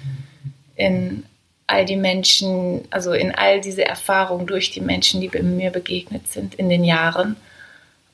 in 0.76 1.24
all 1.66 1.86
die 1.86 1.96
Menschen, 1.96 2.86
also 2.90 3.14
in 3.14 3.34
all 3.34 3.62
diese 3.62 3.86
Erfahrungen 3.86 4.46
durch 4.46 4.70
die 4.70 4.82
Menschen, 4.82 5.22
die 5.22 5.30
mir 5.42 5.70
begegnet 5.70 6.28
sind 6.28 6.54
in 6.56 6.68
den 6.68 6.84
Jahren. 6.84 7.36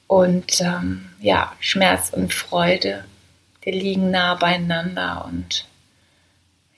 Und 0.06 0.60
ähm, 0.60 1.10
ja, 1.20 1.52
Schmerz 1.58 2.10
und 2.10 2.32
Freude, 2.32 3.04
die 3.64 3.72
liegen 3.72 4.12
nah 4.12 4.36
beieinander. 4.36 5.28
Und 5.28 5.64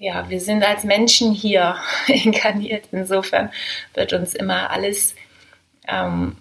ja, 0.03 0.29
wir 0.29 0.41
sind 0.41 0.65
als 0.65 0.83
Menschen 0.83 1.33
hier 1.33 1.77
inkarniert. 2.09 2.87
Insofern 2.91 3.53
wird 3.95 4.12
uns 4.12 4.35
immer 4.35 4.71
alles 4.71 5.15
ähm, 5.87 6.37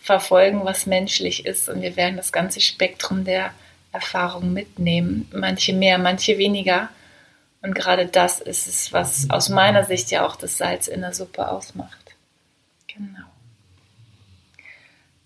verfolgen, 0.00 0.64
was 0.64 0.86
menschlich 0.86 1.44
ist. 1.44 1.68
Und 1.68 1.82
wir 1.82 1.96
werden 1.96 2.16
das 2.16 2.30
ganze 2.30 2.60
Spektrum 2.60 3.24
der 3.24 3.52
Erfahrung 3.90 4.52
mitnehmen. 4.52 5.28
Manche 5.34 5.72
mehr, 5.72 5.98
manche 5.98 6.38
weniger. 6.38 6.88
Und 7.62 7.74
gerade 7.74 8.06
das 8.06 8.38
ist 8.40 8.68
es, 8.68 8.92
was 8.92 9.28
aus 9.28 9.48
meiner 9.48 9.82
Sicht 9.82 10.12
ja 10.12 10.24
auch 10.24 10.36
das 10.36 10.56
Salz 10.56 10.86
in 10.86 11.00
der 11.00 11.12
Suppe 11.12 11.48
ausmacht. 11.48 12.14
Genau. 12.86 13.26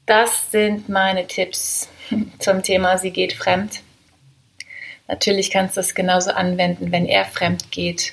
Das 0.06 0.50
sind 0.52 0.88
meine 0.88 1.26
Tipps 1.26 1.90
zum 2.38 2.62
Thema 2.62 2.96
Sie 2.96 3.10
geht 3.10 3.34
fremd. 3.34 3.83
Natürlich 5.08 5.50
kannst 5.50 5.76
du 5.76 5.80
es 5.80 5.94
genauso 5.94 6.30
anwenden, 6.30 6.92
wenn 6.92 7.06
er 7.06 7.24
fremd 7.24 7.70
geht. 7.70 8.12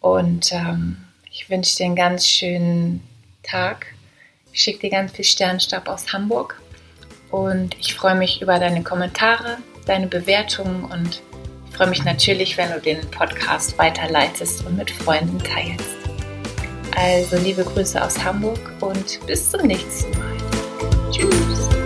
Und 0.00 0.52
ähm, 0.52 0.96
ich 1.30 1.50
wünsche 1.50 1.76
dir 1.76 1.86
einen 1.86 1.96
ganz 1.96 2.26
schönen 2.26 3.02
Tag. 3.42 3.86
Ich 4.52 4.62
schicke 4.62 4.80
dir 4.80 4.90
ganz 4.90 5.12
viel 5.12 5.24
Sternstab 5.24 5.88
aus 5.88 6.12
Hamburg. 6.12 6.60
Und 7.30 7.76
ich 7.78 7.94
freue 7.94 8.16
mich 8.16 8.42
über 8.42 8.58
deine 8.58 8.82
Kommentare, 8.82 9.58
deine 9.86 10.08
Bewertungen 10.08 10.84
und 10.84 11.22
ich 11.68 11.76
freue 11.76 11.88
mich 11.88 12.04
natürlich, 12.04 12.56
wenn 12.56 12.70
du 12.72 12.80
den 12.80 13.00
Podcast 13.10 13.78
weiterleitest 13.78 14.66
und 14.66 14.76
mit 14.76 14.90
Freunden 14.90 15.38
teilst. 15.38 15.96
Also 16.96 17.36
liebe 17.38 17.64
Grüße 17.64 18.02
aus 18.02 18.22
Hamburg 18.22 18.58
und 18.80 19.24
bis 19.26 19.50
zum 19.50 19.66
nächsten 19.66 20.10
Mal. 20.18 20.36
Tschüss. 21.12 21.79